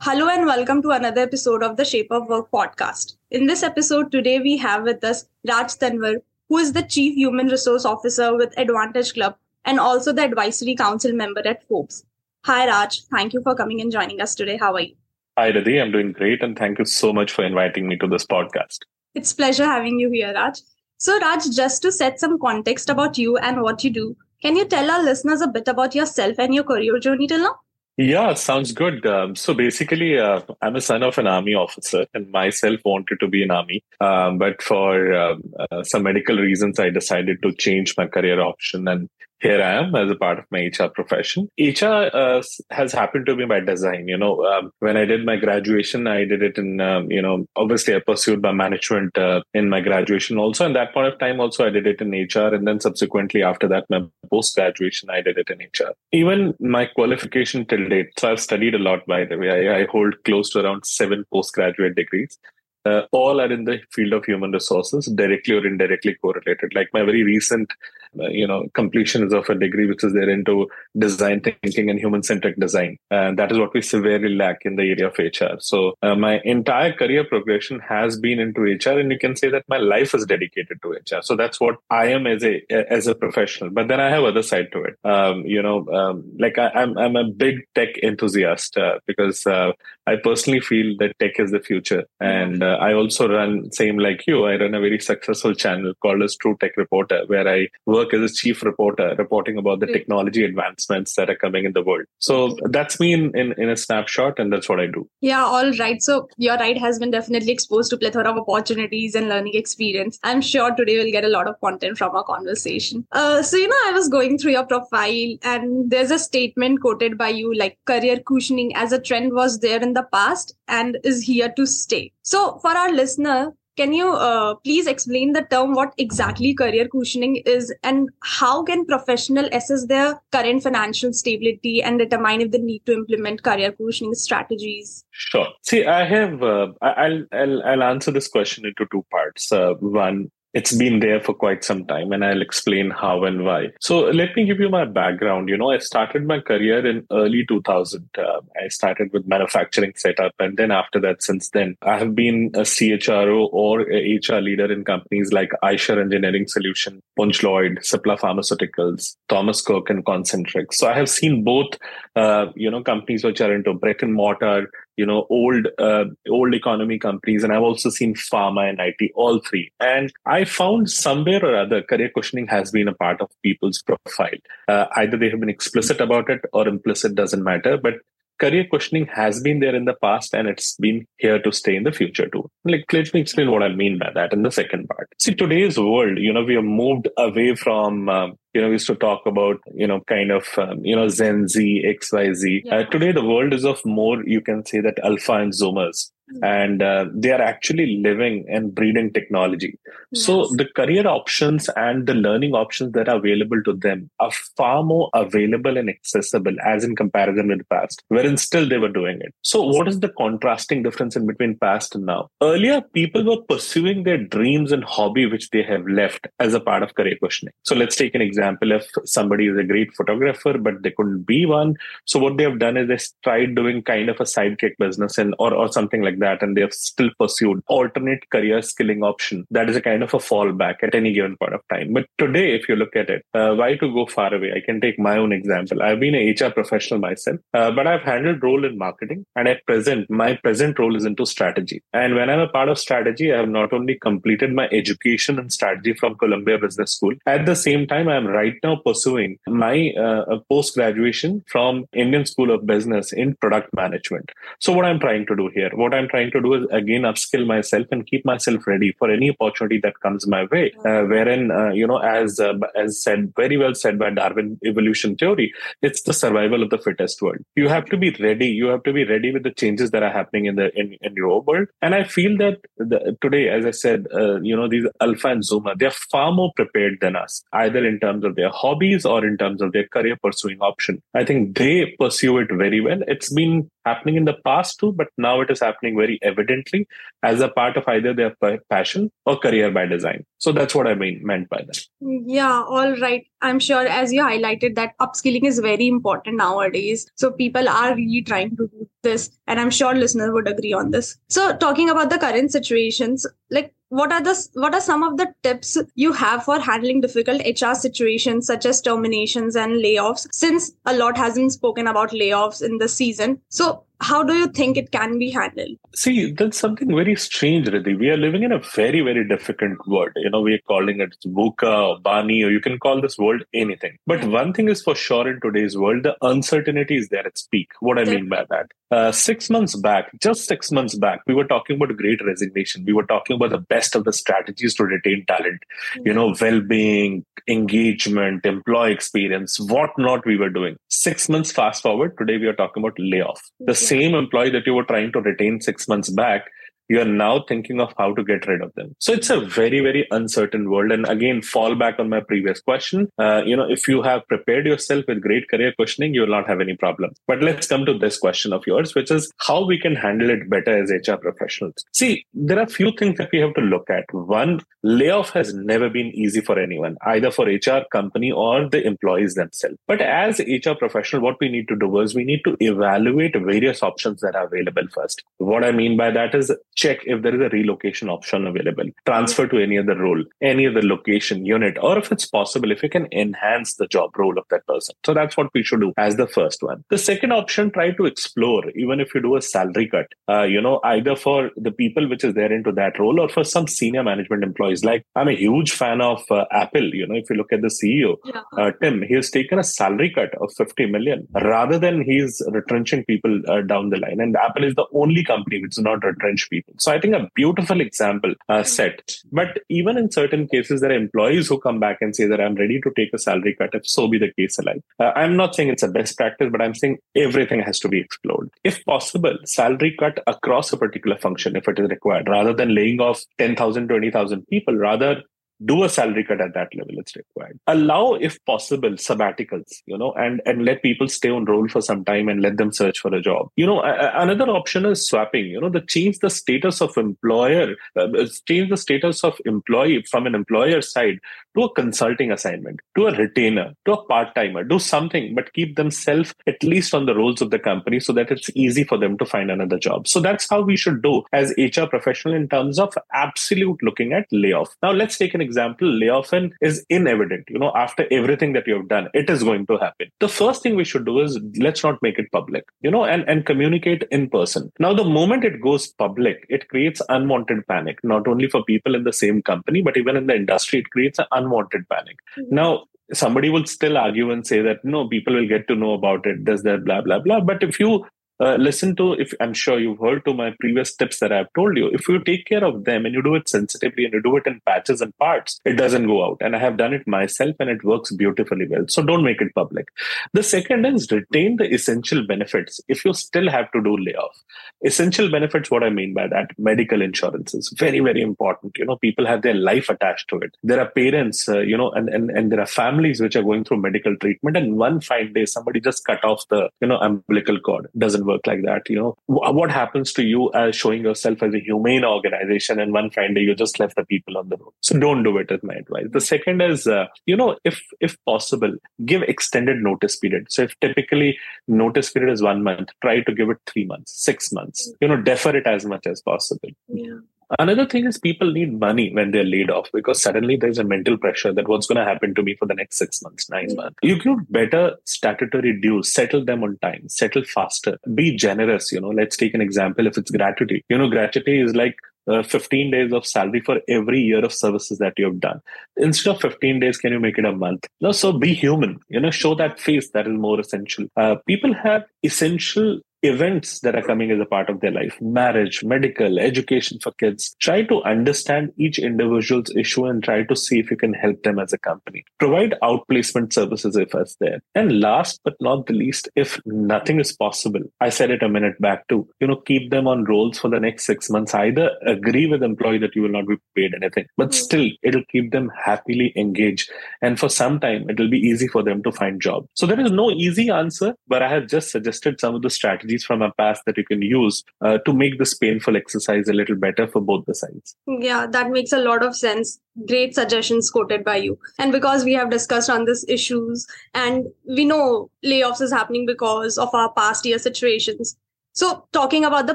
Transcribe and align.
Hello 0.00 0.28
and 0.28 0.46
welcome 0.46 0.80
to 0.82 0.90
another 0.90 1.22
episode 1.22 1.60
of 1.60 1.76
the 1.76 1.84
Shape 1.84 2.12
of 2.12 2.28
Work 2.28 2.52
podcast. 2.52 3.16
In 3.32 3.46
this 3.46 3.64
episode 3.64 4.12
today, 4.12 4.38
we 4.38 4.56
have 4.56 4.84
with 4.84 5.02
us 5.02 5.26
Raj 5.48 5.74
Tanwar, 5.74 6.22
who 6.48 6.58
is 6.58 6.72
the 6.72 6.84
Chief 6.84 7.16
Human 7.16 7.48
Resource 7.48 7.84
Officer 7.84 8.36
with 8.36 8.56
Advantage 8.56 9.14
Club 9.14 9.34
and 9.64 9.80
also 9.80 10.12
the 10.12 10.22
Advisory 10.22 10.76
Council 10.76 11.12
member 11.12 11.42
at 11.44 11.66
Forbes. 11.66 12.04
Hi 12.44 12.68
Raj, 12.68 13.02
thank 13.06 13.32
you 13.32 13.42
for 13.42 13.56
coming 13.56 13.80
and 13.80 13.90
joining 13.90 14.20
us 14.20 14.36
today. 14.36 14.56
How 14.56 14.72
are 14.74 14.82
you? 14.82 14.94
Hi 15.36 15.50
Riddhi, 15.50 15.82
I'm 15.82 15.90
doing 15.90 16.12
great 16.12 16.44
and 16.44 16.56
thank 16.56 16.78
you 16.78 16.84
so 16.84 17.12
much 17.12 17.32
for 17.32 17.44
inviting 17.44 17.88
me 17.88 17.96
to 17.96 18.06
this 18.06 18.24
podcast. 18.24 18.78
It's 19.16 19.32
pleasure 19.32 19.66
having 19.66 19.98
you 19.98 20.12
here, 20.12 20.32
Raj. 20.32 20.60
So 20.98 21.18
Raj, 21.18 21.50
just 21.50 21.82
to 21.82 21.90
set 21.90 22.20
some 22.20 22.38
context 22.38 22.88
about 22.88 23.18
you 23.18 23.36
and 23.38 23.62
what 23.62 23.82
you 23.82 23.90
do, 23.90 24.16
can 24.42 24.54
you 24.54 24.64
tell 24.64 24.92
our 24.92 25.02
listeners 25.02 25.40
a 25.40 25.48
bit 25.48 25.66
about 25.66 25.96
yourself 25.96 26.38
and 26.38 26.54
your 26.54 26.62
career 26.62 27.00
journey 27.00 27.26
till 27.26 27.40
now? 27.40 27.56
Yeah, 28.00 28.34
sounds 28.34 28.70
good. 28.70 29.04
Um, 29.06 29.34
so 29.34 29.54
basically, 29.54 30.20
uh, 30.20 30.42
I'm 30.62 30.76
a 30.76 30.80
son 30.80 31.02
of 31.02 31.18
an 31.18 31.26
army 31.26 31.54
officer, 31.54 32.06
and 32.14 32.30
myself 32.30 32.78
wanted 32.84 33.18
to 33.18 33.26
be 33.26 33.42
an 33.42 33.50
army. 33.50 33.82
Um, 34.00 34.38
but 34.38 34.62
for 34.62 35.12
um, 35.14 35.42
uh, 35.58 35.82
some 35.82 36.04
medical 36.04 36.36
reasons, 36.36 36.78
I 36.78 36.90
decided 36.90 37.42
to 37.42 37.52
change 37.52 37.96
my 37.98 38.06
career 38.06 38.40
option 38.40 38.86
and 38.86 39.10
here 39.40 39.62
I 39.62 39.74
am 39.74 39.94
as 39.94 40.10
a 40.10 40.16
part 40.16 40.38
of 40.38 40.46
my 40.50 40.70
HR 40.76 40.88
profession. 40.88 41.48
HR 41.58 42.10
uh, 42.12 42.42
has 42.70 42.92
happened 42.92 43.26
to 43.26 43.36
me 43.36 43.44
by 43.44 43.60
design. 43.60 44.08
You 44.08 44.18
know, 44.18 44.44
um, 44.44 44.72
when 44.80 44.96
I 44.96 45.04
did 45.04 45.24
my 45.24 45.36
graduation, 45.36 46.06
I 46.06 46.24
did 46.24 46.42
it 46.42 46.58
in, 46.58 46.80
um, 46.80 47.10
you 47.10 47.22
know, 47.22 47.46
obviously 47.54 47.94
I 47.94 48.00
pursued 48.00 48.42
my 48.42 48.52
management 48.52 49.16
uh, 49.16 49.42
in 49.54 49.68
my 49.68 49.80
graduation 49.80 50.38
also. 50.38 50.66
And 50.66 50.74
that 50.74 50.92
point 50.92 51.12
of 51.12 51.18
time, 51.18 51.40
also, 51.40 51.66
I 51.66 51.70
did 51.70 51.86
it 51.86 52.00
in 52.00 52.10
HR. 52.10 52.54
And 52.54 52.66
then 52.66 52.80
subsequently, 52.80 53.42
after 53.42 53.68
that, 53.68 53.84
my 53.88 54.02
post 54.30 54.56
graduation, 54.56 55.08
I 55.10 55.20
did 55.20 55.38
it 55.38 55.50
in 55.50 55.58
HR. 55.60 55.92
Even 56.12 56.54
my 56.58 56.86
qualification 56.86 57.64
till 57.64 57.88
date. 57.88 58.08
So 58.18 58.32
I've 58.32 58.40
studied 58.40 58.74
a 58.74 58.78
lot, 58.78 59.06
by 59.06 59.24
the 59.24 59.38
way. 59.38 59.68
I, 59.68 59.80
I 59.80 59.86
hold 59.86 60.14
close 60.24 60.50
to 60.50 60.60
around 60.60 60.84
seven 60.84 61.24
postgraduate 61.32 61.94
degrees. 61.94 62.38
Uh, 62.84 63.02
all 63.12 63.40
are 63.40 63.52
in 63.52 63.64
the 63.64 63.80
field 63.92 64.12
of 64.14 64.24
human 64.24 64.52
resources, 64.52 65.06
directly 65.06 65.54
or 65.54 65.66
indirectly 65.66 66.14
correlated. 66.14 66.74
Like 66.74 66.88
my 66.94 67.02
very 67.02 67.22
recent 67.22 67.70
you 68.14 68.46
know 68.46 68.66
completion 68.74 69.22
of 69.34 69.48
a 69.48 69.54
degree 69.54 69.86
which 69.86 70.04
is 70.04 70.12
there 70.12 70.28
into 70.28 70.68
design 70.96 71.40
thinking 71.40 71.90
and 71.90 71.98
human 71.98 72.22
centric 72.22 72.58
design. 72.58 72.96
And 73.10 73.38
that 73.38 73.52
is 73.52 73.58
what 73.58 73.74
we 73.74 73.82
severely 73.82 74.34
lack 74.34 74.64
in 74.64 74.76
the 74.76 74.82
area 74.82 75.08
of 75.08 75.18
hr 75.18 75.56
so 75.58 75.94
uh, 76.02 76.14
my 76.14 76.40
entire 76.44 76.92
career 76.92 77.24
progression 77.24 77.80
has 77.80 78.18
been 78.18 78.38
into 78.38 78.60
hr 78.60 78.98
and 79.00 79.10
you 79.12 79.18
can 79.18 79.36
say 79.36 79.50
that 79.50 79.64
my 79.68 79.78
life 79.78 80.14
is 80.14 80.24
dedicated 80.26 80.78
to 80.82 80.90
hr 80.90 81.20
so 81.22 81.36
that's 81.36 81.60
what 81.60 81.76
i 81.90 82.06
am 82.06 82.26
as 82.26 82.44
a 82.44 82.54
as 82.70 83.06
a 83.06 83.14
professional. 83.14 83.70
But 83.70 83.88
then 83.88 84.00
i 84.00 84.08
have 84.10 84.24
other 84.24 84.42
side 84.42 84.68
to 84.72 84.82
it. 84.84 84.96
Um, 85.04 85.44
you 85.54 85.62
know 85.62 85.86
um, 85.88 86.24
like 86.38 86.58
I, 86.58 86.68
am 86.82 86.98
I'm, 86.98 87.16
I'm 87.16 87.16
a 87.16 87.24
big 87.30 87.56
tech 87.74 87.98
enthusiast 88.02 88.76
uh, 88.76 88.98
because 89.06 89.46
uh, 89.46 89.72
i 90.06 90.16
personally 90.16 90.60
feel 90.60 90.96
that 90.98 91.18
tech 91.18 91.38
is 91.38 91.50
the 91.50 91.60
future. 91.60 92.04
And 92.20 92.62
uh, 92.62 92.76
i 92.80 92.92
also 92.94 93.28
run 93.28 93.70
same 93.72 93.98
like 93.98 94.26
you 94.26 94.44
i 94.44 94.56
run 94.56 94.74
a 94.74 94.80
very 94.80 95.00
successful 95.00 95.54
channel 95.54 95.94
called 96.02 96.22
as 96.22 96.36
true 96.36 96.56
tech 96.60 96.76
reporter 96.76 97.22
where 97.26 97.48
i 97.48 97.68
work 97.86 97.97
work 97.98 98.14
as 98.14 98.30
a 98.30 98.34
chief 98.34 98.62
reporter, 98.62 99.14
reporting 99.18 99.58
about 99.58 99.80
the 99.80 99.86
technology 99.86 100.44
advancements 100.44 101.14
that 101.16 101.30
are 101.30 101.36
coming 101.44 101.64
in 101.64 101.72
the 101.72 101.82
world. 101.82 102.06
So 102.18 102.56
that's 102.76 102.98
me 103.00 103.12
in, 103.12 103.36
in, 103.36 103.52
in 103.62 103.68
a 103.68 103.76
snapshot, 103.76 104.38
and 104.38 104.52
that's 104.52 104.68
what 104.68 104.80
I 104.80 104.86
do. 104.86 105.08
Yeah, 105.20 105.44
all 105.44 105.72
right. 105.78 106.02
So 106.02 106.28
your 106.36 106.56
ride 106.56 106.78
has 106.78 106.98
been 106.98 107.10
definitely 107.10 107.52
exposed 107.52 107.90
to 107.90 107.98
plethora 107.98 108.30
of 108.30 108.38
opportunities 108.38 109.14
and 109.14 109.28
learning 109.28 109.54
experience. 109.54 110.18
I'm 110.22 110.40
sure 110.40 110.74
today 110.74 110.98
we'll 110.98 111.12
get 111.12 111.24
a 111.24 111.34
lot 111.36 111.48
of 111.48 111.60
content 111.60 111.98
from 111.98 112.14
our 112.14 112.24
conversation. 112.24 113.06
Uh, 113.12 113.42
so 113.42 113.56
you 113.56 113.68
know, 113.68 113.82
I 113.86 113.92
was 113.92 114.08
going 114.08 114.38
through 114.38 114.52
your 114.52 114.66
profile, 114.66 115.36
and 115.42 115.90
there's 115.90 116.10
a 116.10 116.18
statement 116.18 116.80
quoted 116.80 117.18
by 117.18 117.28
you 117.28 117.54
like 117.54 117.78
career 117.86 118.18
cushioning 118.32 118.74
as 118.74 118.92
a 118.92 119.00
trend 119.00 119.32
was 119.32 119.60
there 119.60 119.82
in 119.82 119.94
the 119.94 120.06
past 120.12 120.54
and 120.68 120.98
is 121.04 121.22
here 121.22 121.52
to 121.56 121.66
stay. 121.66 122.12
So 122.22 122.58
for 122.58 122.70
our 122.70 122.92
listener, 122.92 123.52
can 123.78 123.92
you 123.92 124.12
uh, 124.12 124.54
please 124.56 124.88
explain 124.88 125.32
the 125.34 125.42
term 125.50 125.72
what 125.72 125.94
exactly 125.98 126.52
career 126.52 126.88
cushioning 126.88 127.36
is 127.56 127.72
and 127.84 128.08
how 128.24 128.62
can 128.64 128.84
professional 128.84 129.48
assess 129.52 129.86
their 129.86 130.20
current 130.32 130.64
financial 130.64 131.12
stability 131.12 131.80
and 131.80 132.00
determine 132.00 132.40
if 132.40 132.50
they 132.50 132.58
need 132.58 132.84
to 132.86 132.92
implement 132.94 133.44
career 133.44 133.70
cushioning 133.70 134.14
strategies? 134.14 135.04
Sure. 135.12 135.46
See, 135.62 135.84
I 135.86 136.04
have. 136.04 136.42
Uh, 136.42 136.72
I'll, 136.82 137.24
I'll 137.32 137.62
I'll 137.62 137.82
answer 137.84 138.10
this 138.10 138.26
question 138.26 138.66
into 138.66 138.86
two 138.90 139.04
parts. 139.12 139.52
Uh, 139.52 139.74
one, 139.80 140.30
it's 140.54 140.74
been 140.74 141.00
there 141.00 141.20
for 141.20 141.34
quite 141.34 141.62
some 141.62 141.84
time 141.86 142.12
and 142.12 142.24
i'll 142.24 142.42
explain 142.42 142.90
how 142.90 143.24
and 143.24 143.44
why. 143.44 143.68
So 143.80 144.00
let 144.06 144.34
me 144.34 144.44
give 144.46 144.60
you 144.60 144.68
my 144.68 144.84
background. 144.84 145.48
You 145.48 145.56
know 145.58 145.70
i 145.70 145.78
started 145.78 146.26
my 146.26 146.40
career 146.40 146.86
in 146.86 147.06
early 147.12 147.44
2000 147.46 148.08
uh, 148.18 148.40
i 148.62 148.68
started 148.68 149.12
with 149.12 149.26
manufacturing 149.26 149.92
setup 149.96 150.32
and 150.38 150.56
then 150.56 150.70
after 150.70 151.00
that 151.00 151.22
since 151.22 151.50
then 151.50 151.76
i 151.82 151.98
have 151.98 152.14
been 152.14 152.50
a 152.54 152.60
chro 152.60 153.48
or 153.52 153.82
a 153.90 154.16
hr 154.16 154.40
leader 154.40 154.72
in 154.72 154.84
companies 154.84 155.32
like 155.32 155.50
Eicher 155.62 156.00
engineering 156.00 156.46
solution 156.48 157.00
Punj 157.18 157.42
Lloyd 157.42 157.78
cipla 157.82 158.18
pharmaceuticals 158.18 159.16
thomas 159.28 159.60
cook 159.60 159.90
and 159.90 160.04
concentrix. 160.04 160.74
So 160.74 160.88
i 160.88 160.94
have 160.94 161.08
seen 161.08 161.44
both 161.44 161.78
uh, 162.16 162.46
you 162.54 162.70
know 162.70 162.82
companies 162.82 163.24
which 163.24 163.40
are 163.40 163.54
into 163.54 163.74
brick 163.74 164.02
and 164.02 164.14
mortar 164.14 164.70
you 164.98 165.06
know 165.06 165.26
old 165.30 165.68
uh, 165.78 166.04
old 166.28 166.54
economy 166.54 166.98
companies 166.98 167.44
and 167.44 167.52
i've 167.52 167.68
also 167.70 167.88
seen 167.88 168.14
pharma 168.14 168.68
and 168.68 168.80
it 168.80 169.12
all 169.14 169.40
three. 169.48 169.70
And 169.80 170.12
i 170.26 170.44
found 170.44 170.90
somewhere 170.90 171.44
or 171.44 171.56
other 171.56 171.80
career 171.82 172.10
cushioning 172.14 172.48
has 172.48 172.70
been 172.70 172.88
a 172.88 172.94
part 172.94 173.20
of 173.20 173.30
people's 173.42 173.82
profile. 173.82 174.40
Uh, 174.66 174.86
either 174.96 175.16
they 175.16 175.30
have 175.30 175.40
been 175.40 175.56
explicit 175.56 176.00
about 176.00 176.28
it 176.28 176.42
or 176.52 176.66
implicit 176.68 177.14
doesn't 177.14 177.44
matter 177.44 177.76
but 177.76 177.94
career 178.38 178.66
cushioning 178.70 179.06
has 179.06 179.40
been 179.40 179.60
there 179.60 179.74
in 179.74 179.84
the 179.84 179.94
past 179.94 180.34
and 180.34 180.48
it's 180.48 180.76
been 180.76 181.06
here 181.18 181.40
to 181.40 181.52
stay 181.52 181.76
in 181.76 181.84
the 181.84 181.92
future 181.92 182.28
too. 182.28 182.50
Like, 182.64 182.84
let 182.92 183.12
me 183.12 183.20
explain 183.20 183.50
what 183.50 183.62
I 183.62 183.68
mean 183.68 183.98
by 183.98 184.10
that 184.14 184.32
in 184.32 184.42
the 184.42 184.52
second 184.52 184.88
part. 184.88 185.08
See, 185.18 185.34
today's 185.34 185.78
world, 185.78 186.18
you 186.18 186.32
know, 186.32 186.44
we 186.44 186.54
have 186.54 186.64
moved 186.64 187.08
away 187.16 187.54
from, 187.54 188.08
um, 188.08 188.36
you 188.54 188.60
know, 188.60 188.68
we 188.68 188.74
used 188.74 188.86
to 188.86 188.94
talk 188.94 189.26
about, 189.26 189.58
you 189.74 189.86
know, 189.86 190.00
kind 190.08 190.30
of, 190.30 190.46
um, 190.58 190.84
you 190.84 190.96
know, 190.96 191.08
Gen 191.08 191.48
Z, 191.48 191.84
XYZ. 191.86 192.62
Yeah. 192.64 192.76
Uh, 192.76 192.84
today, 192.84 193.12
the 193.12 193.24
world 193.24 193.52
is 193.52 193.64
of 193.64 193.84
more, 193.84 194.22
you 194.24 194.40
can 194.40 194.64
say 194.64 194.80
that 194.80 194.98
alpha 195.04 195.34
and 195.34 195.52
zoomers. 195.52 196.10
Hmm. 196.30 196.44
and 196.44 196.82
uh, 196.82 197.06
they 197.14 197.30
are 197.30 197.40
actually 197.40 197.98
living 198.02 198.44
and 198.48 198.74
breeding 198.74 199.12
technology. 199.12 199.78
Yes. 200.10 200.24
So 200.24 200.48
the 200.56 200.66
career 200.76 201.06
options 201.06 201.68
and 201.76 202.06
the 202.06 202.14
learning 202.14 202.52
options 202.52 202.92
that 202.92 203.08
are 203.08 203.16
available 203.16 203.62
to 203.64 203.72
them 203.72 204.10
are 204.20 204.30
far 204.56 204.82
more 204.82 205.10
available 205.14 205.76
and 205.78 205.88
accessible 205.88 206.54
as 206.66 206.84
in 206.84 206.96
comparison 206.96 207.48
with 207.48 207.58
the 207.58 207.64
past, 207.64 208.02
wherein 208.08 208.36
still 208.36 208.68
they 208.68 208.78
were 208.78 208.88
doing 208.88 209.18
it. 209.20 209.32
So 209.42 209.62
what 209.62 209.88
is 209.88 210.00
the 210.00 210.10
contrasting 210.10 210.82
difference 210.82 211.16
in 211.16 211.26
between 211.26 211.56
past 211.56 211.94
and 211.94 212.04
now? 212.04 212.30
Earlier, 212.42 212.82
people 212.82 213.24
were 213.24 213.42
pursuing 213.42 214.02
their 214.02 214.18
dreams 214.18 214.72
and 214.72 214.84
hobby, 214.84 215.26
which 215.26 215.50
they 215.50 215.62
have 215.62 215.86
left 215.86 216.26
as 216.38 216.54
a 216.54 216.60
part 216.60 216.82
of 216.82 216.94
career 216.94 217.16
cushioning. 217.22 217.54
So 217.64 217.74
let's 217.74 217.96
take 217.96 218.14
an 218.14 218.22
example. 218.22 218.72
If 218.72 218.86
somebody 219.04 219.46
is 219.46 219.56
a 219.56 219.64
great 219.64 219.94
photographer, 219.94 220.58
but 220.58 220.82
they 220.82 220.90
couldn't 220.90 221.22
be 221.22 221.46
one. 221.46 221.76
So 222.04 222.18
what 222.18 222.36
they 222.36 222.44
have 222.44 222.58
done 222.58 222.76
is 222.76 222.88
they 222.88 222.98
tried 223.28 223.54
doing 223.54 223.82
kind 223.82 224.08
of 224.08 224.20
a 224.20 224.24
sidekick 224.24 224.72
business 224.78 225.18
and 225.18 225.34
or, 225.38 225.54
or 225.54 225.72
something 225.72 226.02
like 226.02 226.17
that 226.18 226.42
and 226.42 226.56
they 226.56 226.60
have 226.60 226.74
still 226.74 227.10
pursued 227.18 227.62
alternate 227.66 228.28
career 228.30 228.62
skilling 228.62 229.02
option. 229.02 229.46
That 229.50 229.68
is 229.70 229.76
a 229.76 229.80
kind 229.80 230.02
of 230.02 230.14
a 230.14 230.18
fallback 230.18 230.82
at 230.82 230.94
any 230.94 231.12
given 231.12 231.36
point 231.36 231.54
of 231.54 231.60
time. 231.72 231.92
But 231.92 232.06
today 232.18 232.54
if 232.54 232.68
you 232.68 232.76
look 232.76 232.96
at 232.96 233.10
it 233.10 233.24
uh, 233.34 233.54
why 233.54 233.76
to 233.76 233.92
go 233.92 234.06
far 234.06 234.32
away? 234.34 234.52
I 234.54 234.60
can 234.64 234.80
take 234.80 234.98
my 234.98 235.16
own 235.16 235.32
example. 235.32 235.82
I've 235.82 236.00
been 236.00 236.14
a 236.14 236.30
hr 236.30 236.50
professional 236.50 237.00
myself 237.00 237.38
uh, 237.54 237.70
but 237.70 237.86
i've 237.86 238.02
handled 238.02 238.42
role 238.42 238.64
in 238.64 238.76
marketing 238.78 239.24
and 239.36 239.48
at 239.48 239.64
present 239.66 240.08
my 240.10 240.34
present 240.36 240.78
role 240.78 240.96
is 240.96 241.04
into 241.04 241.26
strategy. 241.26 241.82
And 241.92 242.14
when 242.14 242.30
i'm 242.30 242.40
a 242.40 242.48
part 242.48 242.68
of 242.68 242.78
strategy 242.78 243.32
i 243.32 243.36
have 243.36 243.48
not 243.48 243.72
only 243.72 243.98
completed 244.00 244.52
my 244.52 244.68
education 244.80 245.38
and 245.38 245.52
strategy 245.52 245.94
from 245.94 246.16
columbia 246.16 246.58
business 246.58 246.92
school 246.92 247.14
at 247.26 247.46
the 247.46 247.56
same 247.56 247.86
time 247.86 248.08
i'm 248.08 248.26
right 248.26 248.54
now 248.62 248.76
pursuing 248.76 249.38
my 249.46 249.92
uh, 250.04 250.38
post 250.50 250.74
graduation 250.74 251.44
from 251.52 251.84
indian 251.92 252.24
school 252.26 252.50
of 252.54 252.66
business 252.66 253.12
in 253.12 253.34
product 253.36 253.70
management. 253.74 254.30
So 254.60 254.72
what 254.72 254.84
i'm 254.84 255.00
trying 255.00 255.26
to 255.26 255.36
do 255.36 255.50
here 255.54 255.70
what 255.74 255.94
i'm 255.94 256.07
I'm 256.08 256.30
trying 256.30 256.30
to 256.30 256.40
do 256.40 256.54
is 256.54 256.66
again 256.70 257.02
upskill 257.02 257.46
myself 257.46 257.86
and 257.90 258.06
keep 258.06 258.24
myself 258.24 258.66
ready 258.66 258.94
for 258.98 259.10
any 259.10 259.30
opportunity 259.30 259.80
that 259.82 260.00
comes 260.00 260.26
my 260.26 260.44
way. 260.50 260.72
Uh, 260.84 261.02
wherein, 261.02 261.50
uh, 261.50 261.70
you 261.70 261.86
know, 261.86 261.98
as 261.98 262.40
uh, 262.40 262.54
as 262.76 263.02
said 263.02 263.32
very 263.36 263.56
well 263.56 263.74
said 263.74 263.98
by 263.98 264.10
Darwin 264.10 264.58
evolution 264.64 265.16
theory, 265.16 265.52
it's 265.82 266.02
the 266.02 266.12
survival 266.12 266.62
of 266.62 266.70
the 266.70 266.78
fittest 266.78 267.20
world. 267.22 267.38
You 267.56 267.68
have 267.68 267.86
to 267.86 267.96
be 267.96 268.10
ready. 268.20 268.46
You 268.46 268.66
have 268.68 268.82
to 268.84 268.92
be 268.92 269.04
ready 269.04 269.32
with 269.32 269.42
the 269.42 269.50
changes 269.50 269.90
that 269.90 270.02
are 270.02 270.12
happening 270.12 270.46
in 270.46 270.56
the 270.56 270.76
in, 270.78 270.96
in 271.00 271.14
your 271.14 271.40
world. 271.42 271.68
And 271.82 271.94
I 271.94 272.04
feel 272.04 272.36
that 272.38 272.58
the, 272.76 273.16
today, 273.20 273.48
as 273.48 273.66
I 273.66 273.70
said, 273.70 274.06
uh, 274.14 274.40
you 274.40 274.56
know, 274.56 274.68
these 274.68 274.86
alpha 275.00 275.28
and 275.28 275.42
zoomer, 275.42 275.78
they're 275.78 275.90
far 275.90 276.32
more 276.32 276.52
prepared 276.56 276.98
than 277.00 277.16
us, 277.16 277.42
either 277.52 277.86
in 277.86 278.00
terms 278.00 278.24
of 278.24 278.36
their 278.36 278.50
hobbies 278.50 279.04
or 279.04 279.24
in 279.24 279.36
terms 279.36 279.62
of 279.62 279.72
their 279.72 279.86
career 279.88 280.16
pursuing 280.22 280.58
option. 280.60 281.02
I 281.14 281.24
think 281.24 281.56
they 281.56 281.94
pursue 281.98 282.38
it 282.38 282.48
very 282.50 282.80
well. 282.80 283.00
It's 283.06 283.32
been 283.32 283.70
happening 283.88 284.16
in 284.20 284.26
the 284.30 284.36
past 284.48 284.78
too, 284.80 284.92
but 284.92 285.08
now 285.16 285.40
it 285.40 285.50
is 285.50 285.60
happening 285.60 285.96
very 285.96 286.18
evidently 286.22 286.86
as 287.22 287.40
a 287.40 287.48
part 287.48 287.76
of 287.76 287.88
either 287.88 288.12
their 288.14 288.34
passion 288.70 289.10
or 289.26 289.36
career 289.38 289.70
by 289.70 289.86
design. 289.86 290.24
So 290.38 290.52
that's 290.52 290.74
what 290.74 290.86
I 290.86 290.94
mean 290.94 291.20
meant 291.30 291.48
by 291.48 291.62
that. 291.66 291.78
Yeah, 292.00 292.62
all 292.76 292.96
right. 292.98 293.26
I'm 293.40 293.58
sure 293.58 293.86
as 293.86 294.12
you 294.12 294.22
highlighted 294.22 294.74
that 294.76 294.96
upskilling 295.00 295.44
is 295.44 295.58
very 295.58 295.88
important 295.88 296.36
nowadays. 296.36 297.06
So 297.16 297.30
people 297.30 297.68
are 297.68 297.94
really 297.94 298.22
trying 298.22 298.50
to 298.50 298.68
do 298.68 298.88
this. 299.02 299.30
And 299.46 299.60
I'm 299.60 299.70
sure 299.70 299.94
listeners 299.94 300.30
would 300.32 300.48
agree 300.48 300.72
on 300.72 300.90
this. 300.90 301.16
So 301.28 301.56
talking 301.56 301.88
about 301.88 302.10
the 302.10 302.18
current 302.18 302.52
situations, 302.52 303.26
like 303.50 303.74
what 303.88 304.12
are 304.12 304.22
the 304.22 304.48
what 304.54 304.74
are 304.74 304.80
some 304.80 305.02
of 305.02 305.16
the 305.16 305.32
tips 305.42 305.78
you 305.94 306.12
have 306.12 306.44
for 306.44 306.58
handling 306.60 307.00
difficult 307.00 307.40
hr 307.40 307.74
situations 307.74 308.46
such 308.46 308.66
as 308.66 308.82
terminations 308.82 309.56
and 309.56 309.72
layoffs 309.72 310.26
since 310.32 310.72
a 310.84 310.94
lot 310.94 311.16
has 311.16 311.34
been 311.34 311.50
spoken 311.50 311.86
about 311.86 312.10
layoffs 312.10 312.62
in 312.62 312.78
the 312.78 312.88
season? 312.88 313.40
So 313.48 313.84
how 314.00 314.22
do 314.22 314.34
you 314.34 314.48
think 314.48 314.76
it 314.76 314.90
can 314.92 315.18
be 315.18 315.30
handled? 315.30 315.76
See, 315.94 316.32
that's 316.32 316.58
something 316.58 316.94
very 316.94 317.16
strange, 317.16 317.66
Riddhi. 317.66 317.98
We 317.98 318.10
are 318.10 318.16
living 318.16 318.42
in 318.42 318.52
a 318.52 318.58
very, 318.58 319.00
very 319.00 319.26
difficult 319.26 319.86
world. 319.86 320.12
You 320.16 320.30
know, 320.30 320.40
we 320.40 320.54
are 320.54 320.60
calling 320.68 321.00
it 321.00 321.16
VUCA 321.26 321.88
or 321.88 322.00
Bani, 322.00 322.42
or 322.44 322.50
you 322.50 322.60
can 322.60 322.78
call 322.78 323.00
this 323.00 323.18
world 323.18 323.42
anything. 323.52 323.98
But 324.06 324.24
one 324.24 324.52
thing 324.52 324.68
is 324.68 324.82
for 324.82 324.94
sure 324.94 325.28
in 325.28 325.40
today's 325.40 325.76
world, 325.76 326.04
the 326.04 326.16
uncertainty 326.22 326.96
is 326.96 327.08
there 327.08 327.26
at 327.26 327.40
peak. 327.50 327.70
What 327.80 327.98
I 327.98 328.04
mean 328.04 328.28
by 328.28 328.44
that. 328.50 328.70
Uh, 328.90 329.12
six 329.12 329.50
months 329.50 329.76
back, 329.76 330.10
just 330.18 330.46
six 330.46 330.72
months 330.72 330.94
back, 330.94 331.20
we 331.26 331.34
were 331.34 331.44
talking 331.44 331.76
about 331.76 331.94
great 331.98 332.24
resignation. 332.24 332.84
We 332.86 332.94
were 332.94 333.04
talking 333.04 333.36
about 333.36 333.50
the 333.50 333.58
best 333.58 333.94
of 333.94 334.04
the 334.04 334.14
strategies 334.14 334.74
to 334.76 334.84
retain 334.84 335.26
talent, 335.26 335.62
you 336.06 336.14
know, 336.14 336.34
well 336.40 336.62
being, 336.62 337.26
engagement, 337.48 338.46
employee 338.46 338.92
experience, 338.92 339.60
what 339.60 339.90
not 339.98 340.24
we 340.24 340.38
were 340.38 340.48
doing. 340.48 340.76
Six 340.88 341.28
months 341.28 341.52
fast 341.52 341.82
forward, 341.82 342.16
today 342.16 342.38
we 342.38 342.46
are 342.46 342.54
talking 342.54 342.82
about 342.82 342.98
layoff. 342.98 343.42
The 343.60 343.74
same 343.92 344.14
employee 344.14 344.54
that 344.56 344.66
you 344.66 344.74
were 344.74 344.88
trying 344.92 345.10
to 345.12 345.20
retain 345.20 345.60
six 345.60 345.88
months 345.92 346.10
back 346.22 346.50
you 346.88 347.00
are 347.00 347.04
now 347.04 347.44
thinking 347.46 347.80
of 347.80 347.92
how 347.98 348.14
to 348.14 348.24
get 348.24 348.46
rid 348.46 348.62
of 348.62 348.74
them. 348.74 348.94
So 348.98 349.12
it's 349.12 349.30
a 349.30 349.40
very, 349.40 349.80
very 349.80 350.06
uncertain 350.10 350.70
world. 350.70 350.90
And 350.92 351.06
again, 351.08 351.42
fall 351.42 351.74
back 351.74 351.98
on 351.98 352.08
my 352.08 352.20
previous 352.20 352.60
question. 352.60 353.08
Uh, 353.18 353.42
you 353.44 353.56
know, 353.56 353.66
if 353.68 353.86
you 353.86 354.02
have 354.02 354.26
prepared 354.28 354.66
yourself 354.66 355.04
with 355.06 355.22
great 355.22 355.48
career 355.48 355.72
cushioning 355.78 356.14
you 356.14 356.22
will 356.22 356.28
not 356.28 356.48
have 356.48 356.60
any 356.60 356.76
problem. 356.76 357.12
But 357.26 357.42
let's 357.42 357.66
come 357.66 357.84
to 357.86 357.96
this 357.96 358.18
question 358.18 358.52
of 358.52 358.66
yours, 358.66 358.94
which 358.94 359.10
is 359.10 359.30
how 359.38 359.64
we 359.64 359.78
can 359.78 359.94
handle 359.94 360.30
it 360.30 360.48
better 360.48 360.82
as 360.82 360.90
HR 360.90 361.16
professionals. 361.16 361.74
See, 361.92 362.24
there 362.32 362.58
are 362.58 362.62
a 362.62 362.68
few 362.68 362.92
things 362.92 363.18
that 363.18 363.30
we 363.32 363.38
have 363.40 363.54
to 363.54 363.60
look 363.60 363.90
at. 363.90 364.04
One, 364.12 364.60
layoff 364.82 365.30
has 365.30 365.54
never 365.54 365.88
been 365.90 366.08
easy 366.14 366.40
for 366.40 366.58
anyone, 366.58 366.96
either 367.06 367.30
for 367.30 367.46
HR 367.46 367.84
company 367.92 368.30
or 368.32 368.68
the 368.68 368.86
employees 368.86 369.34
themselves. 369.34 369.76
But 369.86 370.00
as 370.00 370.40
HR 370.40 370.74
professional, 370.78 371.22
what 371.22 371.36
we 371.40 371.48
need 371.48 371.68
to 371.68 371.76
do 371.76 372.00
is 372.00 372.14
we 372.14 372.24
need 372.24 372.40
to 372.44 372.56
evaluate 372.60 373.34
various 373.34 373.82
options 373.82 374.20
that 374.20 374.34
are 374.34 374.46
available 374.46 374.88
first. 374.92 375.22
What 375.38 375.64
I 375.64 375.72
mean 375.72 375.96
by 375.96 376.10
that 376.10 376.34
is 376.34 376.52
check 376.78 377.00
if 377.04 377.22
there 377.22 377.34
is 377.34 377.40
a 377.40 377.48
relocation 377.50 378.08
option 378.08 378.46
available, 378.46 378.88
transfer 379.04 379.46
to 379.48 379.58
any 379.58 379.78
other 379.78 379.96
role, 379.96 380.22
any 380.40 380.66
other 380.66 380.82
location, 380.82 381.44
unit, 381.44 381.76
or 381.82 381.98
if 381.98 382.12
it's 382.12 382.26
possible, 382.26 382.70
if 382.70 382.82
you 382.82 382.88
can 382.88 383.08
enhance 383.12 383.74
the 383.74 383.88
job 383.88 384.16
role 384.16 384.38
of 384.38 384.44
that 384.50 384.66
person. 384.66 384.94
So 385.04 385.12
that's 385.12 385.36
what 385.36 385.48
we 385.54 385.62
should 385.62 385.80
do 385.80 385.92
as 385.96 386.16
the 386.16 386.28
first 386.28 386.62
one. 386.62 386.84
The 386.88 386.98
second 386.98 387.32
option, 387.32 387.70
try 387.70 387.90
to 387.90 388.06
explore, 388.06 388.62
even 388.76 389.00
if 389.00 389.14
you 389.14 389.20
do 389.20 389.36
a 389.36 389.42
salary 389.42 389.88
cut, 389.88 390.06
uh, 390.28 390.44
you 390.44 390.60
know, 390.60 390.80
either 390.84 391.16
for 391.16 391.50
the 391.56 391.72
people 391.72 392.08
which 392.08 392.24
is 392.24 392.34
there 392.34 392.52
into 392.52 392.72
that 392.72 392.98
role 392.98 393.20
or 393.20 393.28
for 393.28 393.44
some 393.44 393.66
senior 393.66 394.04
management 394.04 394.44
employees. 394.44 394.84
Like 394.84 395.04
I'm 395.16 395.28
a 395.28 395.36
huge 395.36 395.72
fan 395.72 396.00
of 396.00 396.22
uh, 396.30 396.44
Apple. 396.52 396.94
You 396.94 397.06
know, 397.06 397.16
if 397.16 397.28
you 397.28 397.36
look 397.36 397.52
at 397.52 397.62
the 397.62 397.68
CEO, 397.68 398.16
yeah. 398.24 398.42
uh, 398.56 398.70
Tim, 398.80 399.02
he 399.02 399.14
has 399.14 399.30
taken 399.30 399.58
a 399.58 399.64
salary 399.64 400.12
cut 400.14 400.34
of 400.40 400.52
50 400.56 400.86
million 400.86 401.26
rather 401.42 401.78
than 401.78 402.02
he's 402.02 402.40
retrenching 402.52 403.04
people 403.04 403.42
uh, 403.48 403.62
down 403.62 403.90
the 403.90 403.98
line. 403.98 404.20
And 404.20 404.36
Apple 404.36 404.64
is 404.64 404.74
the 404.74 404.86
only 404.92 405.24
company 405.24 405.60
which 405.60 405.74
does 405.74 405.84
not 405.84 406.04
retrench 406.04 406.48
people. 406.50 406.67
So 406.78 406.92
I 406.92 407.00
think 407.00 407.14
a 407.14 407.28
beautiful 407.34 407.80
example 407.80 408.34
uh, 408.48 408.62
set. 408.62 409.00
But 409.32 409.60
even 409.68 409.96
in 409.96 410.10
certain 410.10 410.48
cases, 410.48 410.80
there 410.80 410.90
are 410.90 410.94
employees 410.94 411.48
who 411.48 411.60
come 411.60 411.80
back 411.80 411.98
and 412.00 412.14
say 412.14 412.26
that 412.26 412.40
I'm 412.40 412.54
ready 412.54 412.80
to 412.80 412.90
take 412.96 413.12
a 413.14 413.18
salary 413.18 413.54
cut 413.58 413.74
if 413.74 413.86
so 413.86 414.08
be 414.08 414.18
the 414.18 414.32
case 414.38 414.58
alike. 414.58 414.82
Uh, 414.98 415.12
I'm 415.16 415.36
not 415.36 415.54
saying 415.54 415.68
it's 415.68 415.82
a 415.82 415.88
best 415.88 416.16
practice, 416.16 416.48
but 416.50 416.62
I'm 416.62 416.74
saying 416.74 416.98
everything 417.16 417.60
has 417.60 417.78
to 417.80 417.88
be 417.88 418.00
explored. 418.00 418.50
If 418.64 418.84
possible, 418.84 419.36
salary 419.44 419.96
cut 419.98 420.22
across 420.26 420.72
a 420.72 420.76
particular 420.76 421.18
function 421.18 421.56
if 421.56 421.68
it 421.68 421.78
is 421.78 421.88
required, 421.88 422.28
rather 422.28 422.52
than 422.52 422.74
laying 422.74 423.00
off 423.00 423.22
10,000, 423.38 423.88
20,000 423.88 424.46
people, 424.48 424.76
rather 424.76 425.22
do 425.64 425.84
a 425.84 425.88
salary 425.88 426.24
cut 426.24 426.40
at 426.40 426.54
that 426.54 426.74
level 426.74 426.98
it's 426.98 427.16
required. 427.16 427.58
Allow 427.66 428.14
if 428.14 428.42
possible 428.44 428.90
sabbaticals 428.90 429.82
you 429.86 429.98
know 429.98 430.12
and 430.12 430.40
and 430.44 430.64
let 430.64 430.82
people 430.82 431.08
stay 431.08 431.30
on 431.30 431.44
roll 431.44 431.68
for 431.68 431.80
some 431.80 432.04
time 432.04 432.28
and 432.28 432.42
let 432.42 432.56
them 432.56 432.72
search 432.72 432.98
for 432.98 433.14
a 433.14 433.22
job. 433.22 433.48
You 433.56 433.66
know 433.66 433.80
another 433.82 434.48
option 434.50 434.84
is 434.86 435.06
swapping 435.06 435.46
you 435.46 435.60
know 435.60 435.70
the 435.70 435.80
change 435.80 436.18
the 436.18 436.30
status 436.30 436.80
of 436.80 436.96
employer 436.96 437.74
uh, 437.96 438.08
change 438.46 438.70
the 438.70 438.76
status 438.76 439.24
of 439.24 439.38
employee 439.44 440.04
from 440.10 440.26
an 440.26 440.34
employer 440.34 440.80
side 440.80 441.18
to 441.56 441.64
a 441.64 441.74
consulting 441.74 442.30
assignment 442.30 442.80
to 442.96 443.06
a 443.06 443.16
retainer 443.16 443.72
to 443.84 443.92
a 443.92 444.04
part-timer 444.06 444.64
do 444.64 444.78
something 444.78 445.34
but 445.34 445.52
keep 445.52 445.76
themselves 445.76 446.34
at 446.46 446.62
least 446.62 446.94
on 446.94 447.06
the 447.06 447.14
rolls 447.14 447.40
of 447.40 447.50
the 447.50 447.58
company 447.58 448.00
so 448.00 448.12
that 448.12 448.30
it's 448.30 448.50
easy 448.54 448.84
for 448.84 448.98
them 448.98 449.16
to 449.18 449.24
find 449.24 449.50
another 449.50 449.78
job. 449.78 450.08
So 450.08 450.20
that's 450.20 450.48
how 450.48 450.60
we 450.62 450.76
should 450.76 451.02
do 451.02 451.22
as 451.32 451.54
hr 451.58 451.86
professional 451.86 452.34
in 452.34 452.48
terms 452.48 452.78
of 452.78 452.94
absolute 453.12 453.82
looking 453.82 454.12
at 454.12 454.26
layoff. 454.30 454.74
Now 454.82 454.92
let's 454.92 455.18
take 455.18 455.34
an 455.34 455.40
example, 455.48 455.88
layoff 455.88 456.32
is 456.60 456.84
inevident. 456.88 457.44
You 457.48 457.58
know, 457.58 457.72
after 457.74 458.06
everything 458.10 458.52
that 458.52 458.66
you 458.66 458.76
have 458.76 458.88
done, 458.88 459.08
it 459.14 459.30
is 459.30 459.42
going 459.42 459.66
to 459.66 459.78
happen. 459.78 460.08
The 460.20 460.28
first 460.28 460.62
thing 460.62 460.76
we 460.76 460.84
should 460.84 461.06
do 461.06 461.20
is 461.20 461.38
let's 461.58 461.82
not 461.82 462.02
make 462.02 462.18
it 462.18 462.30
public, 462.32 462.64
you 462.80 462.90
know, 462.90 463.04
and, 463.04 463.28
and 463.28 463.46
communicate 463.46 464.04
in 464.10 464.28
person. 464.28 464.70
Now, 464.78 464.92
the 464.94 465.04
moment 465.04 465.44
it 465.44 465.60
goes 465.60 465.88
public, 465.88 466.46
it 466.48 466.68
creates 466.68 467.02
unwanted 467.08 467.66
panic, 467.66 467.98
not 468.02 468.28
only 468.28 468.48
for 468.48 468.64
people 468.64 468.94
in 468.94 469.04
the 469.04 469.12
same 469.12 469.42
company, 469.42 469.82
but 469.82 469.96
even 469.96 470.16
in 470.16 470.26
the 470.26 470.36
industry, 470.36 470.80
it 470.80 470.90
creates 470.90 471.18
an 471.18 471.26
unwanted 471.32 471.88
panic. 471.88 472.18
Mm-hmm. 472.38 472.54
Now, 472.54 472.84
somebody 473.12 473.48
will 473.48 473.64
still 473.64 473.96
argue 473.96 474.30
and 474.30 474.46
say 474.46 474.60
that 474.60 474.84
no 474.84 475.08
people 475.08 475.34
will 475.34 475.48
get 475.48 475.66
to 475.68 475.74
know 475.74 475.94
about 475.94 476.26
it 476.26 476.44
does 476.44 476.62
that 476.62 476.84
blah 476.84 477.00
blah 477.00 477.18
blah 477.18 477.40
but 477.40 477.62
if 477.62 477.80
you 477.80 478.04
uh, 478.40 478.56
listen 478.56 478.94
to 478.94 479.12
if 479.14 479.32
i'm 479.40 479.52
sure 479.52 479.78
you've 479.78 479.98
heard 479.98 480.24
to 480.24 480.32
my 480.32 480.50
previous 480.60 480.94
tips 480.94 481.18
that 481.20 481.32
i've 481.32 481.52
told 481.54 481.76
you. 481.76 481.88
If 481.88 482.08
you 482.08 482.18
take 482.22 482.46
care 482.46 482.64
of 482.64 482.84
them 482.84 483.06
and 483.06 483.14
you 483.14 483.22
do 483.22 483.34
it 483.34 483.48
sensitively 483.48 484.04
and 484.04 484.12
you 484.14 484.22
do 484.22 484.36
it 484.36 484.46
in 484.46 484.60
patches 484.66 485.00
and 485.00 485.16
parts 485.18 485.60
it 485.64 485.74
doesn't 485.74 486.06
go 486.06 486.24
out. 486.24 486.38
And 486.40 486.54
i 486.54 486.58
have 486.58 486.76
done 486.76 486.92
it 486.92 487.06
myself 487.06 487.56
and 487.58 487.70
it 487.70 487.84
works 487.84 488.12
beautifully 488.12 488.66
well. 488.68 488.84
So 488.88 489.02
don't 489.02 489.24
make 489.24 489.40
it 489.40 489.54
public. 489.54 489.88
The 490.32 490.42
second 490.42 490.86
is 490.86 491.10
retain 491.10 491.56
the 491.56 491.72
essential 491.72 492.26
benefits 492.26 492.80
if 492.88 493.04
you 493.04 493.14
still 493.14 493.50
have 493.50 493.70
to 493.72 493.82
do 493.82 493.96
layoff. 493.96 494.42
Essential 494.84 495.30
benefits 495.30 495.70
what 495.70 495.82
i 495.82 495.90
mean 495.90 496.14
by 496.14 496.26
that 496.28 496.50
medical 496.58 497.02
insurance 497.02 497.54
is 497.54 497.72
very 497.76 498.00
very 498.00 498.20
important. 498.20 498.78
You 498.78 498.86
know 498.86 498.96
people 498.96 499.26
have 499.26 499.42
their 499.42 499.54
life 499.54 499.88
attached 499.88 500.28
to 500.30 500.38
it. 500.38 500.56
There 500.62 500.80
are 500.80 500.90
parents 500.90 501.48
uh, 501.48 501.60
you 501.60 501.76
know 501.76 501.90
and, 501.90 502.08
and 502.08 502.30
and 502.30 502.52
there 502.52 502.60
are 502.60 502.66
families 502.66 503.20
which 503.20 503.36
are 503.36 503.42
going 503.42 503.64
through 503.64 503.82
medical 503.82 504.16
treatment 504.16 504.56
and 504.56 504.76
one 504.76 505.00
fine 505.00 505.32
day 505.32 505.46
somebody 505.46 505.80
just 505.80 506.04
cut 506.04 506.24
off 506.24 506.46
the 506.48 506.68
you 506.80 506.88
know 506.88 506.98
umbilical 506.98 507.58
cord. 507.58 507.88
Doesn't 507.96 508.27
work 508.28 508.46
like 508.46 508.62
that. 508.64 508.88
You 508.88 508.96
know, 508.96 509.16
what 509.26 509.70
happens 509.70 510.12
to 510.14 510.22
you 510.22 510.52
as 510.52 510.76
showing 510.76 511.02
yourself 511.02 511.42
as 511.42 511.54
a 511.54 511.60
humane 511.60 512.04
organization 512.04 512.78
and 512.78 512.92
one 512.92 513.10
fine 513.10 513.34
day 513.34 513.40
you 513.40 513.54
just 513.54 513.80
left 513.80 513.96
the 513.96 514.04
people 514.04 514.38
on 514.38 514.48
the 514.48 514.56
road. 514.56 514.72
So 514.80 514.98
don't 514.98 515.22
do 515.22 515.36
it 515.38 515.50
is 515.50 515.62
my 515.62 515.74
advice. 515.74 516.06
The 516.12 516.20
second 516.20 516.62
is, 516.62 516.86
uh, 516.86 517.06
you 517.26 517.36
know, 517.36 517.56
if, 517.64 517.82
if 518.00 518.16
possible, 518.24 518.74
give 519.04 519.22
extended 519.22 519.78
notice 519.78 520.16
period. 520.16 520.46
So 520.50 520.62
if 520.62 520.78
typically 520.80 521.38
notice 521.66 522.10
period 522.10 522.32
is 522.32 522.42
one 522.42 522.62
month, 522.62 522.90
try 523.02 523.20
to 523.22 523.34
give 523.34 523.50
it 523.50 523.58
three 523.66 523.86
months, 523.86 524.12
six 524.12 524.52
months, 524.52 524.92
you 525.00 525.08
know, 525.08 525.20
defer 525.20 525.56
it 525.56 525.66
as 525.66 525.84
much 525.84 526.06
as 526.06 526.22
possible. 526.22 526.70
Yeah. 526.88 527.18
Another 527.58 527.86
thing 527.86 528.06
is 528.06 528.18
people 528.18 528.52
need 528.52 528.78
money 528.78 529.12
when 529.12 529.30
they're 529.30 529.44
laid 529.44 529.70
off 529.70 529.88
because 529.92 530.20
suddenly 530.22 530.56
there's 530.56 530.78
a 530.78 530.84
mental 530.84 531.16
pressure 531.16 531.52
that 531.52 531.66
what's 531.66 531.86
going 531.86 531.96
to 531.96 532.04
happen 532.04 532.34
to 532.34 532.42
me 532.42 532.54
for 532.54 532.66
the 532.66 532.74
next 532.74 532.98
six 532.98 533.22
months, 533.22 533.48
nine 533.48 533.74
months. 533.74 533.96
You 534.02 534.18
give 534.18 534.50
better 534.52 534.96
statutory 535.04 535.80
dues, 535.80 536.12
settle 536.12 536.44
them 536.44 536.62
on 536.62 536.78
time, 536.82 537.08
settle 537.08 537.44
faster, 537.44 537.98
be 538.14 538.36
generous. 538.36 538.92
You 538.92 539.00
know, 539.00 539.08
let's 539.08 539.36
take 539.36 539.54
an 539.54 539.62
example. 539.62 540.06
If 540.06 540.18
it's 540.18 540.30
gratuity, 540.30 540.84
you 540.90 540.98
know, 540.98 541.08
gratuity 541.08 541.60
is 541.60 541.74
like 541.74 541.96
uh, 542.28 542.42
15 542.42 542.90
days 542.90 543.12
of 543.12 543.26
salary 543.26 543.60
for 543.60 543.80
every 543.88 544.20
year 544.20 544.44
of 544.44 544.52
services 544.52 544.98
that 544.98 545.14
you 545.16 545.24
have 545.24 545.40
done. 545.40 545.60
Instead 545.96 546.34
of 546.34 546.40
15 546.42 546.80
days, 546.80 546.98
can 546.98 547.12
you 547.12 547.20
make 547.20 547.38
it 547.38 547.44
a 547.46 547.52
month? 547.52 547.86
No, 548.00 548.12
so 548.12 548.32
be 548.32 548.52
human. 548.52 549.00
You 549.08 549.20
know, 549.20 549.30
show 549.30 549.54
that 549.54 549.80
face 549.80 550.10
that 550.10 550.26
is 550.26 550.34
more 550.34 550.60
essential. 550.60 551.06
Uh, 551.16 551.36
people 551.46 551.72
have 551.72 552.04
essential 552.22 553.00
events 553.22 553.80
that 553.80 553.96
are 553.96 554.02
coming 554.02 554.30
as 554.30 554.40
a 554.40 554.46
part 554.46 554.70
of 554.70 554.80
their 554.80 554.92
life 554.92 555.16
marriage 555.20 555.82
medical 555.82 556.38
education 556.38 556.98
for 557.00 557.10
kids 557.12 557.56
try 557.60 557.82
to 557.82 558.00
understand 558.04 558.72
each 558.76 558.98
individual's 558.98 559.74
issue 559.76 560.06
and 560.06 560.22
try 560.22 560.44
to 560.44 560.54
see 560.54 560.78
if 560.78 560.88
you 560.90 560.96
can 560.96 561.12
help 561.12 561.42
them 561.42 561.58
as 561.58 561.72
a 561.72 561.78
company. 561.78 562.24
Provide 562.38 562.76
outplacement 562.82 563.52
services 563.52 563.96
if 563.96 564.14
it's 564.14 564.36
there. 564.36 564.60
And 564.74 565.00
last 565.00 565.40
but 565.42 565.54
not 565.60 565.86
the 565.86 565.94
least 565.94 566.28
if 566.36 566.60
nothing 566.64 567.18
is 567.18 567.32
possible 567.32 567.80
i 568.00 568.08
said 568.08 568.30
it 568.30 568.42
a 568.42 568.48
minute 568.48 568.80
back 568.80 569.06
too 569.08 569.28
you 569.40 569.46
know 569.46 569.56
keep 569.56 569.90
them 569.90 570.06
on 570.06 570.24
roles 570.24 570.58
for 570.58 570.68
the 570.68 570.80
next 570.80 571.04
six 571.04 571.28
months. 571.28 571.54
Either 571.54 571.90
agree 572.06 572.46
with 572.46 572.62
employee 572.62 572.98
that 572.98 573.16
you 573.16 573.22
will 573.22 573.30
not 573.30 573.46
be 573.46 573.56
paid 573.74 573.94
anything 573.94 574.26
but 574.36 574.46
hmm. 574.46 574.52
still 574.52 574.88
it'll 575.02 575.24
keep 575.32 575.50
them 575.50 575.70
happily 575.84 576.32
engaged. 576.36 576.90
And 577.20 577.38
for 577.38 577.48
some 577.48 577.80
time 577.80 578.08
it 578.08 578.18
will 578.18 578.30
be 578.30 578.38
easy 578.38 578.68
for 578.68 578.82
them 578.84 579.02
to 579.02 579.10
find 579.10 579.40
job. 579.42 579.66
So 579.74 579.86
there 579.86 579.98
is 579.98 580.12
no 580.12 580.30
easy 580.30 580.70
answer 580.70 581.14
but 581.26 581.42
i 581.42 581.48
have 581.48 581.66
just 581.66 581.90
suggested 581.90 582.38
some 582.40 582.54
of 582.54 582.62
the 582.62 582.70
strategies 582.70 583.07
strategies 583.08 583.24
from 583.24 583.42
our 583.42 583.52
past 583.54 583.82
that 583.86 583.96
you 583.96 584.04
can 584.04 584.22
use 584.22 584.64
uh, 584.80 584.98
to 584.98 585.12
make 585.12 585.38
this 585.38 585.54
painful 585.54 585.96
exercise 585.96 586.48
a 586.48 586.52
little 586.52 586.76
better 586.76 587.06
for 587.06 587.20
both 587.20 587.44
the 587.46 587.54
sides. 587.54 587.96
Yeah, 588.06 588.46
that 588.46 588.70
makes 588.70 588.92
a 588.92 588.98
lot 588.98 589.22
of 589.22 589.36
sense. 589.36 589.80
Great 590.06 590.34
suggestions 590.34 590.90
quoted 590.90 591.24
by 591.24 591.36
you. 591.36 591.58
And 591.78 591.92
because 591.92 592.24
we 592.24 592.34
have 592.34 592.50
discussed 592.50 592.90
on 592.90 593.04
these 593.04 593.24
issues 593.28 593.86
and 594.14 594.46
we 594.66 594.84
know 594.84 595.30
layoffs 595.44 595.80
is 595.80 595.92
happening 595.92 596.26
because 596.26 596.78
of 596.78 596.94
our 596.94 597.12
past 597.12 597.46
year 597.46 597.58
situations. 597.58 598.36
So, 598.74 599.04
talking 599.12 599.44
about 599.44 599.66
the 599.66 599.74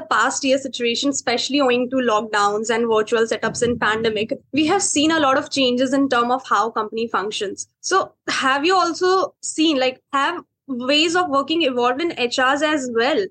past 0.00 0.44
year 0.44 0.56
situation, 0.56 1.10
especially 1.10 1.60
owing 1.60 1.90
to 1.90 1.96
lockdowns 1.96 2.70
and 2.70 2.86
virtual 2.90 3.26
setups 3.26 3.62
in 3.62 3.78
pandemic, 3.78 4.32
we 4.52 4.66
have 4.66 4.82
seen 4.82 5.10
a 5.10 5.20
lot 5.20 5.36
of 5.36 5.50
changes 5.50 5.92
in 5.92 6.08
terms 6.08 6.32
of 6.32 6.42
how 6.48 6.70
company 6.70 7.06
functions. 7.08 7.68
So, 7.80 8.14
have 8.30 8.64
you 8.64 8.74
also 8.74 9.34
seen 9.42 9.78
like 9.78 10.00
have 10.14 10.42
ways 10.66 11.16
of 11.16 11.28
working 11.28 11.62
evolved 11.62 12.00
in 12.00 12.10
HRs 12.10 12.62
as 12.62 12.90
well? 12.94 13.24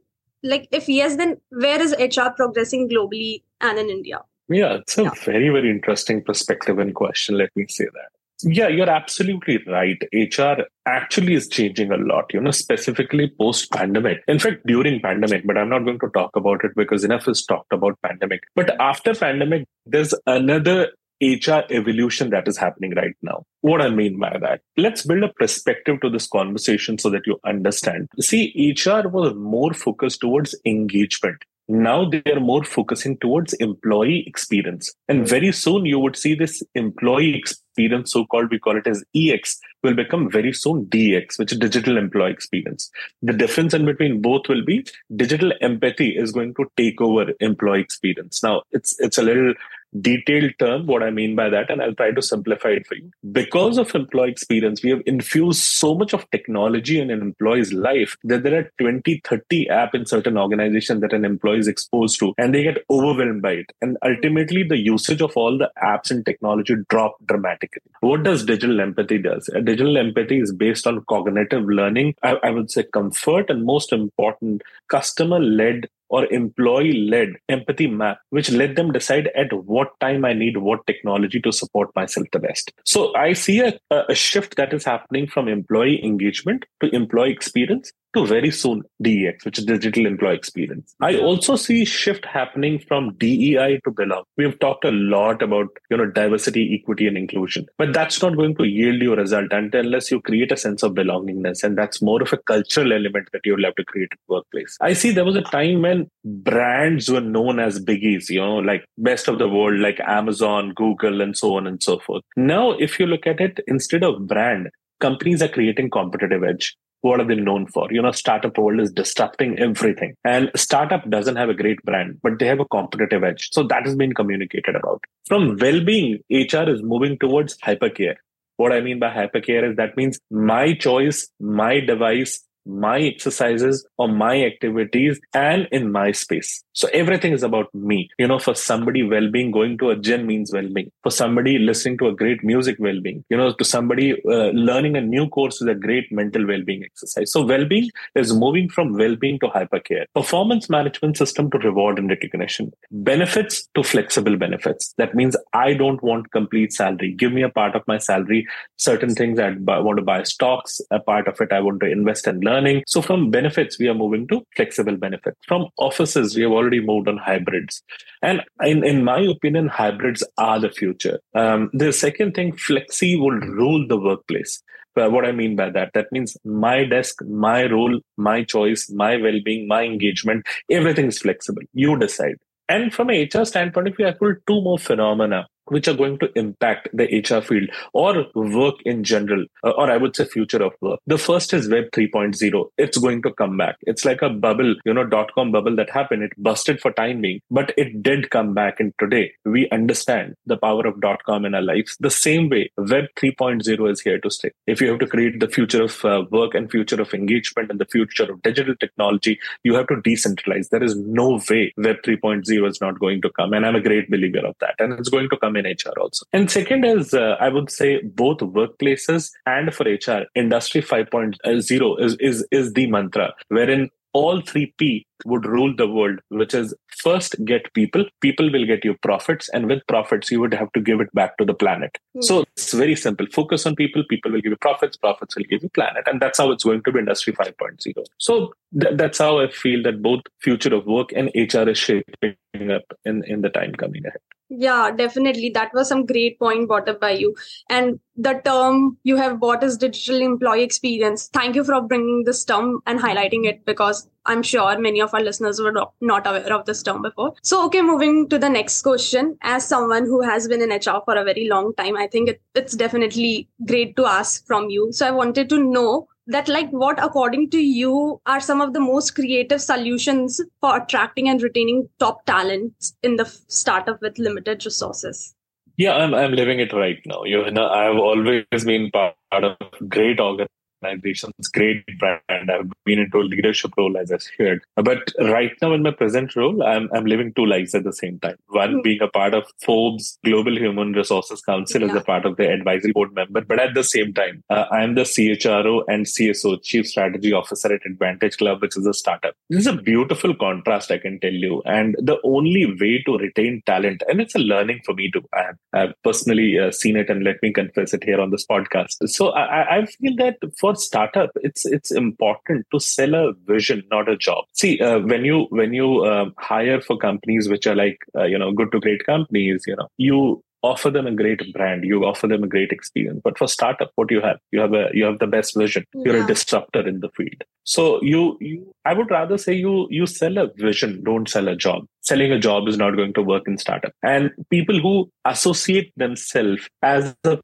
Like, 0.43 0.67
if 0.71 0.89
yes, 0.89 1.15
then 1.15 1.37
where 1.49 1.81
is 1.81 1.95
HR 1.99 2.29
progressing 2.35 2.89
globally 2.89 3.43
and 3.61 3.79
in 3.79 3.89
India? 3.89 4.21
Yeah, 4.49 4.73
it's 4.75 4.97
a 4.97 5.03
yeah. 5.03 5.11
very, 5.23 5.49
very 5.49 5.69
interesting 5.69 6.21
perspective 6.21 6.79
and 6.79 6.93
question. 6.93 7.37
Let 7.37 7.49
me 7.55 7.65
say 7.69 7.85
that. 7.85 8.09
Yeah, 8.45 8.67
you're 8.67 8.89
absolutely 8.89 9.63
right. 9.67 9.97
HR 10.11 10.63
actually 10.85 11.35
is 11.35 11.47
changing 11.47 11.91
a 11.91 11.97
lot, 11.97 12.33
you 12.33 12.41
know, 12.41 12.51
specifically 12.51 13.31
post 13.39 13.71
pandemic. 13.71 14.21
In 14.27 14.37
fact, 14.37 14.65
during 14.65 14.99
pandemic, 14.99 15.45
but 15.45 15.57
I'm 15.57 15.69
not 15.69 15.85
going 15.85 15.99
to 15.99 16.09
talk 16.09 16.35
about 16.35 16.65
it 16.65 16.71
because 16.75 17.05
enough 17.05 17.27
is 17.29 17.45
talked 17.45 17.71
about 17.71 17.97
pandemic. 18.01 18.41
But 18.53 18.79
after 18.81 19.13
pandemic, 19.13 19.65
there's 19.85 20.13
another 20.27 20.89
HR 21.23 21.63
evolution 21.69 22.29
that 22.31 22.47
is 22.47 22.57
happening 22.57 22.93
right 22.95 23.15
now. 23.21 23.45
What 23.61 23.81
I 23.81 23.89
mean 23.89 24.19
by 24.19 24.37
that, 24.41 24.61
let's 24.77 25.05
build 25.05 25.23
a 25.23 25.33
perspective 25.33 26.01
to 26.01 26.09
this 26.09 26.27
conversation 26.27 26.97
so 26.97 27.09
that 27.11 27.25
you 27.25 27.39
understand. 27.45 28.09
See, 28.19 28.75
HR 28.77 29.07
was 29.07 29.33
more 29.35 29.73
focused 29.73 30.21
towards 30.21 30.55
engagement. 30.65 31.43
Now 31.69 32.09
they 32.09 32.21
are 32.29 32.41
more 32.41 32.65
focusing 32.65 33.17
towards 33.17 33.53
employee 33.53 34.25
experience. 34.27 34.93
And 35.07 35.27
very 35.27 35.53
soon 35.53 35.85
you 35.85 35.97
would 35.97 36.17
see 36.17 36.35
this 36.35 36.61
employee 36.75 37.35
experience, 37.35 38.11
so 38.11 38.25
called, 38.25 38.51
we 38.51 38.59
call 38.59 38.77
it 38.77 38.85
as 38.85 39.03
EX, 39.15 39.59
will 39.81 39.95
become 39.95 40.29
very 40.29 40.51
soon 40.51 40.85
DX, 40.87 41.39
which 41.39 41.53
is 41.53 41.59
digital 41.59 41.97
employee 41.97 42.31
experience. 42.31 42.91
The 43.21 43.31
difference 43.31 43.73
in 43.73 43.85
between 43.85 44.21
both 44.21 44.49
will 44.49 44.65
be 44.65 44.85
digital 45.15 45.53
empathy 45.61 46.17
is 46.17 46.33
going 46.33 46.53
to 46.55 46.65
take 46.75 46.99
over 46.99 47.31
employee 47.39 47.81
experience. 47.81 48.43
Now 48.43 48.63
it's 48.71 48.99
it's 48.99 49.17
a 49.17 49.23
little 49.23 49.53
detailed 50.01 50.53
term 50.59 50.85
what 50.85 51.03
I 51.03 51.09
mean 51.09 51.35
by 51.35 51.49
that, 51.49 51.69
and 51.69 51.81
I'll 51.81 51.95
try 51.95 52.11
to 52.11 52.21
simplify 52.21 52.69
it 52.69 52.87
for 52.87 52.95
you. 52.95 53.11
Because 53.31 53.77
of 53.77 53.93
employee 53.95 54.31
experience, 54.31 54.83
we 54.83 54.89
have 54.89 55.01
infused 55.05 55.63
so 55.63 55.95
much 55.95 56.13
of 56.13 56.29
technology 56.31 56.99
in 56.99 57.11
an 57.11 57.21
employee's 57.21 57.73
life 57.73 58.17
that 58.23 58.43
there 58.43 58.59
are 58.59 58.71
20, 58.79 59.21
30 59.23 59.69
app 59.69 59.95
in 59.95 60.05
certain 60.05 60.37
organizations 60.37 61.01
that 61.01 61.13
an 61.13 61.25
employee 61.25 61.59
is 61.59 61.67
exposed 61.67 62.19
to, 62.19 62.33
and 62.37 62.53
they 62.53 62.63
get 62.63 62.83
overwhelmed 62.89 63.41
by 63.41 63.51
it. 63.51 63.71
And 63.81 63.97
ultimately, 64.03 64.63
the 64.63 64.77
usage 64.77 65.21
of 65.21 65.35
all 65.35 65.57
the 65.57 65.71
apps 65.83 66.11
and 66.11 66.25
technology 66.25 66.75
drop 66.89 67.15
dramatically. 67.25 67.81
What 68.01 68.23
does 68.23 68.45
digital 68.45 68.81
empathy 68.81 69.17
does? 69.17 69.49
Digital 69.63 69.97
empathy 69.97 70.39
is 70.39 70.53
based 70.53 70.87
on 70.87 71.03
cognitive 71.09 71.65
learning. 71.65 72.15
I, 72.23 72.35
I 72.43 72.49
would 72.49 72.71
say 72.71 72.83
comfort 72.83 73.49
and 73.49 73.65
most 73.65 73.91
important, 73.93 74.61
customer-led 74.89 75.87
or 76.13 76.31
employee 76.31 76.93
led 77.09 77.29
empathy 77.49 77.87
map, 77.87 78.19
which 78.29 78.51
let 78.51 78.75
them 78.75 78.91
decide 78.91 79.29
at 79.35 79.51
what 79.51 79.99
time 79.99 80.23
I 80.23 80.33
need 80.33 80.57
what 80.57 80.85
technology 80.85 81.39
to 81.41 81.51
support 81.51 81.89
myself 81.95 82.27
the 82.31 82.37
best. 82.37 82.71
So 82.85 83.15
I 83.15 83.33
see 83.33 83.61
a, 83.61 83.73
a 83.89 84.13
shift 84.13 84.55
that 84.57 84.73
is 84.73 84.85
happening 84.85 85.25
from 85.25 85.47
employee 85.47 86.05
engagement 86.05 86.65
to 86.83 86.95
employee 86.95 87.31
experience 87.31 87.91
to 88.13 88.25
very 88.25 88.51
soon 88.51 88.83
DEX, 89.01 89.45
which 89.45 89.59
is 89.59 89.65
digital 89.65 90.05
employee 90.05 90.35
experience. 90.35 90.95
I 91.01 91.17
also 91.17 91.55
see 91.55 91.85
shift 91.85 92.25
happening 92.25 92.79
from 92.79 93.15
DEI 93.15 93.79
to 93.83 93.91
belong. 93.91 94.23
We've 94.37 94.57
talked 94.59 94.85
a 94.85 94.91
lot 94.91 95.41
about, 95.41 95.67
you 95.89 95.97
know, 95.97 96.05
diversity, 96.05 96.79
equity, 96.79 97.07
and 97.07 97.17
inclusion, 97.17 97.67
but 97.77 97.93
that's 97.93 98.21
not 98.21 98.35
going 98.35 98.55
to 98.57 98.65
yield 98.65 99.01
you 99.01 99.13
a 99.13 99.17
result 99.17 99.51
unless 99.51 100.11
you 100.11 100.21
create 100.21 100.51
a 100.51 100.57
sense 100.57 100.83
of 100.83 100.93
belongingness. 100.93 101.63
And 101.63 101.77
that's 101.77 102.01
more 102.01 102.21
of 102.21 102.33
a 102.33 102.37
cultural 102.37 102.93
element 102.93 103.29
that 103.33 103.41
you'll 103.45 103.63
have 103.63 103.75
to 103.75 103.85
create 103.85 104.09
in 104.11 104.17
workplace. 104.27 104.77
I 104.81 104.93
see 104.93 105.11
there 105.11 105.25
was 105.25 105.35
a 105.35 105.41
time 105.41 105.81
when 105.81 106.09
brands 106.23 107.09
were 107.09 107.21
known 107.21 107.59
as 107.59 107.83
biggies, 107.83 108.29
you 108.29 108.39
know, 108.39 108.57
like 108.57 108.85
best 108.97 109.27
of 109.27 109.39
the 109.39 109.49
world, 109.49 109.79
like 109.79 109.99
Amazon, 110.01 110.73
Google, 110.75 111.21
and 111.21 111.35
so 111.37 111.55
on 111.55 111.67
and 111.67 111.81
so 111.81 111.99
forth. 111.99 112.23
Now, 112.35 112.71
if 112.71 112.99
you 112.99 113.05
look 113.05 113.27
at 113.27 113.39
it, 113.39 113.59
instead 113.67 114.03
of 114.03 114.27
brand, 114.27 114.69
companies 114.99 115.41
are 115.41 115.49
creating 115.49 115.89
competitive 115.89 116.43
edge 116.43 116.75
what 117.03 117.19
are 117.19 117.27
they 117.27 117.35
known 117.35 117.67
for? 117.67 117.91
You 117.91 118.01
know, 118.01 118.11
startup 118.11 118.57
world 118.57 118.79
is 118.79 118.91
disrupting 118.91 119.59
everything. 119.59 120.15
And 120.23 120.49
startup 120.55 121.07
doesn't 121.09 121.35
have 121.35 121.49
a 121.49 121.53
great 121.53 121.83
brand, 121.83 122.19
but 122.23 122.39
they 122.39 122.47
have 122.47 122.61
a 122.61 122.65
competitive 122.65 123.25
edge. 123.25 123.49
So 123.51 123.63
that 123.63 123.85
has 123.85 123.95
been 123.95 124.13
communicated 124.13 124.75
about. 124.75 125.03
From 125.27 125.57
well-being, 125.57 126.19
HR 126.29 126.69
is 126.69 126.81
moving 126.81 127.19
towards 127.19 127.57
hypercare. 127.57 128.15
What 128.55 128.71
I 128.71 128.79
mean 128.79 128.99
by 128.99 129.09
hypercare 129.13 129.69
is 129.69 129.75
that 129.75 129.97
means 129.97 130.17
my 130.31 130.73
choice, 130.75 131.27
my 131.41 131.81
device, 131.81 132.41
my 132.65 132.99
exercises 132.99 133.85
or 133.97 134.07
my 134.07 134.43
activities 134.43 135.19
and 135.33 135.67
in 135.71 135.91
my 135.91 136.11
space. 136.11 136.63
So 136.73 136.87
everything 136.93 137.33
is 137.33 137.43
about 137.43 137.73
me. 137.73 138.09
You 138.17 138.27
know, 138.27 138.39
for 138.39 138.55
somebody, 138.55 139.03
well 139.03 139.29
being, 139.29 139.51
going 139.51 139.77
to 139.79 139.89
a 139.91 139.95
gym 139.95 140.25
means 140.25 140.51
well 140.51 140.67
being. 140.67 140.91
For 141.03 141.11
somebody, 141.11 141.59
listening 141.59 141.97
to 141.99 142.07
a 142.07 142.15
great 142.15 142.43
music, 142.43 142.77
well 142.79 142.99
being. 143.01 143.23
You 143.29 143.37
know, 143.37 143.53
to 143.53 143.63
somebody, 143.63 144.13
uh, 144.13 144.49
learning 144.51 144.95
a 144.95 145.01
new 145.01 145.27
course 145.29 145.61
is 145.61 145.67
a 145.67 145.75
great 145.75 146.11
mental 146.11 146.47
well 146.47 146.63
being 146.63 146.83
exercise. 146.83 147.31
So 147.31 147.45
well 147.45 147.65
being 147.65 147.89
is 148.15 148.33
moving 148.33 148.69
from 148.69 148.93
well 148.93 149.15
being 149.15 149.39
to 149.39 149.47
hypercare. 149.47 150.05
Performance 150.15 150.69
management 150.69 151.17
system 151.17 151.51
to 151.51 151.57
reward 151.59 151.99
and 151.99 152.09
recognition. 152.09 152.71
Benefits 152.91 153.67
to 153.75 153.83
flexible 153.83 154.37
benefits. 154.37 154.93
That 154.97 155.13
means 155.15 155.35
I 155.53 155.73
don't 155.73 156.01
want 156.01 156.31
complete 156.31 156.73
salary. 156.73 157.13
Give 157.13 157.31
me 157.31 157.43
a 157.43 157.49
part 157.49 157.75
of 157.75 157.87
my 157.87 157.97
salary. 157.97 158.47
Certain 158.77 159.13
things 159.13 159.39
I 159.39 159.51
want 159.59 159.97
to 159.97 160.03
buy 160.03 160.23
stocks. 160.23 160.81
A 160.91 160.99
part 160.99 161.27
of 161.27 161.39
it 161.39 161.51
I 161.51 161.59
want 161.59 161.81
to 161.81 161.91
invest 161.91 162.27
and 162.27 162.43
learn 162.43 162.52
learning. 162.53 162.83
So 162.87 163.01
from 163.01 163.31
benefits, 163.31 163.79
we 163.79 163.87
are 163.87 163.93
moving 163.93 164.27
to 164.27 164.41
flexible 164.55 164.97
benefits. 164.97 165.37
From 165.47 165.67
offices, 165.77 166.35
we 166.35 166.43
have 166.43 166.51
already 166.51 166.79
moved 166.79 167.07
on 167.07 167.17
hybrids. 167.17 167.81
And 168.21 168.41
in, 168.61 168.83
in 168.83 169.03
my 169.03 169.19
opinion, 169.19 169.67
hybrids 169.67 170.23
are 170.37 170.59
the 170.59 170.69
future. 170.69 171.19
Um, 171.35 171.69
the 171.73 171.91
second 171.91 172.33
thing, 172.33 172.53
flexi 172.53 173.19
will 173.19 173.39
rule 173.61 173.87
the 173.87 173.99
workplace. 173.99 174.61
But 174.95 175.11
what 175.11 175.25
I 175.25 175.31
mean 175.31 175.55
by 175.55 175.69
that, 175.71 175.91
that 175.93 176.11
means 176.11 176.37
my 176.45 176.83
desk, 176.83 177.23
my 177.25 177.65
role, 177.65 177.99
my 178.17 178.43
choice, 178.43 178.89
my 178.91 179.17
well-being, 179.17 179.67
my 179.67 179.83
engagement, 179.83 180.45
everything 180.69 181.07
is 181.07 181.19
flexible. 181.19 181.63
You 181.73 181.97
decide. 181.97 182.35
And 182.69 182.93
from 182.93 183.09
HR 183.09 183.45
standpoint, 183.45 183.87
if 183.87 183.99
you 183.99 184.05
have 184.05 184.19
two 184.19 184.61
more 184.61 184.77
phenomena 184.77 185.47
which 185.67 185.87
are 185.87 185.93
going 185.93 186.19
to 186.19 186.29
impact 186.37 186.89
the 186.93 187.05
HR 187.05 187.41
field 187.41 187.69
or 187.93 188.25
work 188.35 188.75
in 188.85 189.03
general, 189.03 189.45
uh, 189.63 189.71
or 189.71 189.89
I 189.91 189.97
would 189.97 190.15
say 190.15 190.25
future 190.25 190.63
of 190.63 190.73
work. 190.81 190.99
The 191.07 191.17
first 191.17 191.53
is 191.53 191.69
Web 191.69 191.85
3.0. 191.91 192.65
It's 192.77 192.97
going 192.97 193.21
to 193.23 193.33
come 193.33 193.57
back. 193.57 193.77
It's 193.81 194.05
like 194.05 194.21
a 194.21 194.29
bubble, 194.29 194.75
you 194.85 194.93
know, 194.93 195.05
dot 195.05 195.31
com 195.33 195.51
bubble 195.51 195.75
that 195.77 195.89
happened. 195.89 196.23
It 196.23 196.31
busted 196.37 196.81
for 196.81 196.91
time 196.91 197.21
being, 197.21 197.41
but 197.49 197.73
it 197.77 198.03
did 198.03 198.29
come 198.29 198.53
back. 198.53 198.79
And 198.79 198.93
today 198.99 199.31
we 199.45 199.69
understand 199.69 200.35
the 200.45 200.57
power 200.57 200.85
of 200.87 201.01
dot 201.01 201.23
com 201.25 201.45
in 201.45 201.55
our 201.55 201.61
lives. 201.61 201.95
The 201.99 202.11
same 202.11 202.49
way 202.49 202.71
Web 202.77 203.05
3.0 203.17 203.91
is 203.91 204.01
here 204.01 204.19
to 204.19 204.29
stay. 204.29 204.51
If 204.67 204.81
you 204.81 204.89
have 204.89 204.99
to 204.99 205.07
create 205.07 205.39
the 205.39 205.47
future 205.47 205.83
of 205.83 206.03
uh, 206.05 206.23
work 206.31 206.53
and 206.53 206.69
future 206.69 207.01
of 207.01 207.13
engagement 207.13 207.71
and 207.71 207.79
the 207.79 207.85
future 207.85 208.31
of 208.31 208.41
digital 208.41 208.75
technology, 208.75 209.39
you 209.63 209.75
have 209.75 209.87
to 209.87 209.95
decentralize. 209.95 210.69
There 210.69 210.83
is 210.83 210.95
no 210.95 211.39
way 211.49 211.73
Web 211.77 211.97
3.0 212.05 212.69
is 212.69 212.81
not 212.81 212.99
going 212.99 213.21
to 213.21 213.29
come. 213.31 213.53
And 213.53 213.65
I'm 213.65 213.75
a 213.75 213.81
great 213.81 214.09
believer 214.09 214.45
of 214.45 214.55
that. 214.59 214.75
And 214.79 214.93
it's 214.93 215.09
going 215.09 215.29
to 215.29 215.37
come 215.37 215.52
in 215.55 215.65
HR 215.65 215.99
also. 215.99 216.25
And 216.33 216.49
second 216.49 216.85
is, 216.85 217.13
uh, 217.13 217.35
I 217.39 217.49
would 217.49 217.71
say 217.71 218.01
both 218.03 218.39
workplaces 218.39 219.31
and 219.45 219.73
for 219.73 219.85
HR, 219.85 220.25
industry 220.35 220.81
5.0 220.81 221.99
is, 221.99 222.17
is, 222.19 222.47
is 222.51 222.73
the 222.73 222.87
mantra 222.87 223.33
wherein 223.49 223.89
all 224.13 224.41
three 224.41 224.73
P 224.77 225.05
would 225.25 225.45
rule 225.45 225.73
the 225.75 225.87
world, 225.87 226.19
which 226.29 226.53
is 226.53 226.73
first 226.97 227.35
get 227.45 227.73
people, 227.73 228.05
people 228.21 228.51
will 228.51 228.65
get 228.65 228.85
you 228.85 228.95
profits, 229.01 229.49
and 229.49 229.67
with 229.67 229.85
profits, 229.87 230.31
you 230.31 230.39
would 230.39 230.53
have 230.53 230.71
to 230.73 230.81
give 230.81 231.01
it 231.01 231.13
back 231.13 231.37
to 231.37 231.45
the 231.45 231.53
planet. 231.53 231.97
Mm. 232.15 232.23
So 232.23 232.43
it's 232.55 232.73
very 232.73 232.95
simple. 232.95 233.25
Focus 233.31 233.65
on 233.65 233.75
people, 233.75 234.03
people 234.09 234.31
will 234.31 234.41
give 234.41 234.51
you 234.51 234.57
profits, 234.57 234.97
profits 234.97 235.35
will 235.35 235.45
give 235.45 235.63
you 235.63 235.69
planet. 235.69 236.03
And 236.07 236.21
that's 236.21 236.37
how 236.37 236.51
it's 236.51 236.63
going 236.63 236.83
to 236.83 236.91
be 236.91 236.99
Industry 236.99 237.33
5.0. 237.33 238.05
So 238.19 238.53
th- 238.79 238.95
that's 238.95 239.17
how 239.17 239.39
I 239.39 239.49
feel 239.49 239.81
that 239.83 240.01
both 240.01 240.21
future 240.41 240.73
of 240.73 240.85
work 240.85 241.11
and 241.13 241.31
HR 241.35 241.69
is 241.69 241.77
shaping 241.77 242.35
up 242.71 242.83
in, 243.05 243.23
in 243.25 243.41
the 243.41 243.49
time 243.49 243.73
coming 243.73 244.05
ahead. 244.05 244.19
Yeah, 244.49 244.91
definitely. 244.91 245.49
That 245.49 245.73
was 245.73 245.87
some 245.87 246.05
great 246.05 246.37
point 246.37 246.67
brought 246.67 246.87
up 246.87 246.99
by 246.99 247.11
you. 247.11 247.35
And 247.69 247.99
the 248.15 248.33
term 248.45 248.97
you 249.03 249.15
have 249.15 249.39
bought 249.39 249.63
is 249.63 249.77
digital 249.77 250.21
employee 250.21 250.61
experience. 250.61 251.29
Thank 251.33 251.55
you 251.55 251.63
for 251.63 251.81
bringing 251.81 252.23
this 252.23 252.43
term 252.45 252.81
and 252.85 252.99
highlighting 252.99 253.45
it 253.45 253.65
because 253.65 254.07
I'm 254.25 254.43
sure 254.43 254.77
many 254.77 255.01
of 255.01 255.13
our 255.13 255.21
listeners 255.21 255.59
were 255.59 255.73
not 256.01 256.27
aware 256.27 256.53
of 256.53 256.65
this 256.65 256.83
term 256.83 257.01
before. 257.01 257.33
So, 257.41 257.65
okay, 257.65 257.81
moving 257.81 258.29
to 258.29 258.37
the 258.37 258.49
next 258.49 258.81
question. 258.83 259.37
As 259.41 259.67
someone 259.67 260.05
who 260.05 260.21
has 260.21 260.47
been 260.47 260.61
in 260.61 260.69
HR 260.69 261.01
for 261.03 261.15
a 261.15 261.23
very 261.23 261.47
long 261.49 261.73
time, 261.75 261.97
I 261.97 262.07
think 262.07 262.29
it, 262.29 262.41
it's 262.53 262.75
definitely 262.75 263.49
great 263.65 263.95
to 263.97 264.05
ask 264.05 264.45
from 264.45 264.69
you. 264.69 264.91
So, 264.91 265.07
I 265.07 265.11
wanted 265.11 265.49
to 265.49 265.57
know 265.57 266.07
that 266.27 266.47
like 266.47 266.69
what 266.69 267.03
according 267.03 267.49
to 267.49 267.59
you 267.61 268.21
are 268.25 268.39
some 268.39 268.61
of 268.61 268.73
the 268.73 268.79
most 268.79 269.15
creative 269.15 269.61
solutions 269.61 270.39
for 270.61 270.77
attracting 270.77 271.29
and 271.29 271.41
retaining 271.41 271.89
top 271.99 272.25
talents 272.25 272.95
in 273.03 273.17
the 273.17 273.25
startup 273.47 274.01
with 274.01 274.17
limited 274.17 274.65
resources? 274.65 275.35
Yeah 275.77 275.95
i'm, 275.95 276.13
I'm 276.13 276.33
living 276.33 276.59
it 276.59 276.73
right 276.73 276.99
now. 277.05 277.23
You 277.23 277.49
know 277.51 277.67
i've 277.67 277.97
always 277.97 278.45
been 278.65 278.91
part 278.91 279.15
of 279.43 279.57
great 279.89 280.19
organizations 280.19 280.49
organizations, 280.83 281.33
great 281.53 281.85
brand. 281.99 282.51
I've 282.51 282.71
been 282.85 282.99
into 282.99 283.19
a 283.19 283.23
leadership 283.23 283.71
role, 283.77 283.97
as 283.97 284.11
I 284.11 284.17
shared. 284.37 284.61
But 284.75 285.11
right 285.19 285.51
now, 285.61 285.73
in 285.73 285.83
my 285.83 285.91
present 285.91 286.35
role, 286.35 286.63
I'm, 286.63 286.89
I'm 286.93 287.05
living 287.05 287.33
two 287.33 287.45
lives 287.45 287.75
at 287.75 287.83
the 287.83 287.93
same 287.93 288.19
time. 288.19 288.35
One 288.47 288.81
being 288.81 289.01
a 289.01 289.07
part 289.07 289.33
of 289.33 289.45
Forbes 289.63 290.19
Global 290.23 290.57
Human 290.57 290.93
Resources 290.93 291.41
Council 291.41 291.81
yeah. 291.81 291.87
as 291.87 291.95
a 291.95 292.01
part 292.03 292.25
of 292.25 292.37
the 292.37 292.49
advisory 292.49 292.91
board 292.91 293.13
member. 293.13 293.41
But 293.41 293.59
at 293.59 293.73
the 293.73 293.83
same 293.83 294.13
time, 294.13 294.43
uh, 294.49 294.65
I'm 294.71 294.95
the 294.95 295.01
CHRO 295.01 295.83
and 295.87 296.05
CSO, 296.05 296.61
Chief 296.63 296.87
Strategy 296.87 297.33
Officer 297.33 297.73
at 297.73 297.85
Advantage 297.85 298.37
Club, 298.37 298.61
which 298.61 298.77
is 298.77 298.85
a 298.85 298.93
startup. 298.93 299.35
This 299.49 299.61
is 299.61 299.67
a 299.67 299.73
beautiful 299.73 300.35
contrast, 300.35 300.91
I 300.91 300.97
can 300.97 301.19
tell 301.19 301.33
you. 301.33 301.61
And 301.65 301.95
the 301.99 302.17
only 302.23 302.65
way 302.79 303.01
to 303.05 303.17
retain 303.17 303.61
talent, 303.65 304.03
and 304.07 304.21
it's 304.21 304.35
a 304.35 304.39
learning 304.39 304.81
for 304.85 304.93
me 304.93 305.11
too. 305.11 305.23
I 305.33 305.43
have, 305.43 305.57
I've 305.73 305.93
personally 306.03 306.59
uh, 306.59 306.71
seen 306.71 306.97
it, 306.97 307.09
and 307.09 307.23
let 307.23 307.41
me 307.41 307.51
confess 307.51 307.93
it 307.93 308.03
here 308.03 308.19
on 308.19 308.31
this 308.31 308.45
podcast. 308.45 309.07
So 309.07 309.29
I, 309.29 309.77
I 309.77 309.85
feel 309.85 310.15
that 310.17 310.37
for 310.59 310.72
for 310.73 310.79
startup 310.79 311.31
it's 311.35 311.65
it's 311.65 311.91
important 311.91 312.65
to 312.71 312.79
sell 312.79 313.15
a 313.15 313.33
vision 313.45 313.83
not 313.91 314.09
a 314.09 314.17
job. 314.17 314.45
See 314.53 314.79
uh, 314.79 314.99
when 314.99 315.25
you 315.25 315.47
when 315.49 315.73
you 315.73 316.03
uh, 316.03 316.29
hire 316.37 316.81
for 316.81 316.97
companies 316.97 317.49
which 317.49 317.67
are 317.67 317.75
like 317.75 317.99
uh, 318.15 318.23
you 318.23 318.37
know 318.37 318.51
good 318.51 318.71
to 318.71 318.79
great 318.79 319.05
companies 319.05 319.63
you 319.67 319.75
know 319.75 319.87
you 319.97 320.43
offer 320.61 320.89
them 320.89 321.05
a 321.05 321.11
great 321.11 321.41
brand 321.53 321.83
you 321.83 322.05
offer 322.05 322.27
them 322.27 322.43
a 322.43 322.47
great 322.47 322.71
experience. 322.71 323.21
But 323.23 323.37
for 323.37 323.47
startup 323.47 323.91
what 323.95 324.11
you 324.11 324.21
have? 324.21 324.39
You 324.51 324.61
have 324.61 324.73
a 324.73 324.89
you 324.93 325.03
have 325.05 325.19
the 325.19 325.27
best 325.27 325.57
vision. 325.57 325.85
Yeah. 325.93 326.01
you're 326.05 326.23
a 326.23 326.27
disruptor 326.27 326.87
in 326.87 327.01
the 327.01 327.09
field. 327.09 327.43
So 327.65 328.01
you 328.01 328.37
you 328.41 328.73
i 328.85 328.93
would 328.93 329.11
rather 329.11 329.37
say 329.37 329.53
you 329.53 329.87
you 329.89 330.05
sell 330.05 330.37
a 330.37 330.47
vision 330.55 331.03
don't 331.03 331.29
sell 331.29 331.47
a 331.47 331.55
job. 331.55 331.85
Selling 332.01 332.31
a 332.31 332.39
job 332.39 332.67
is 332.67 332.77
not 332.77 332.95
going 332.95 333.13
to 333.13 333.21
work 333.21 333.47
in 333.47 333.57
startup. 333.57 333.93
And 334.01 334.31
people 334.49 334.79
who 334.79 335.09
associate 335.25 335.91
themselves 335.97 336.67
as 336.81 337.15
a 337.23 337.39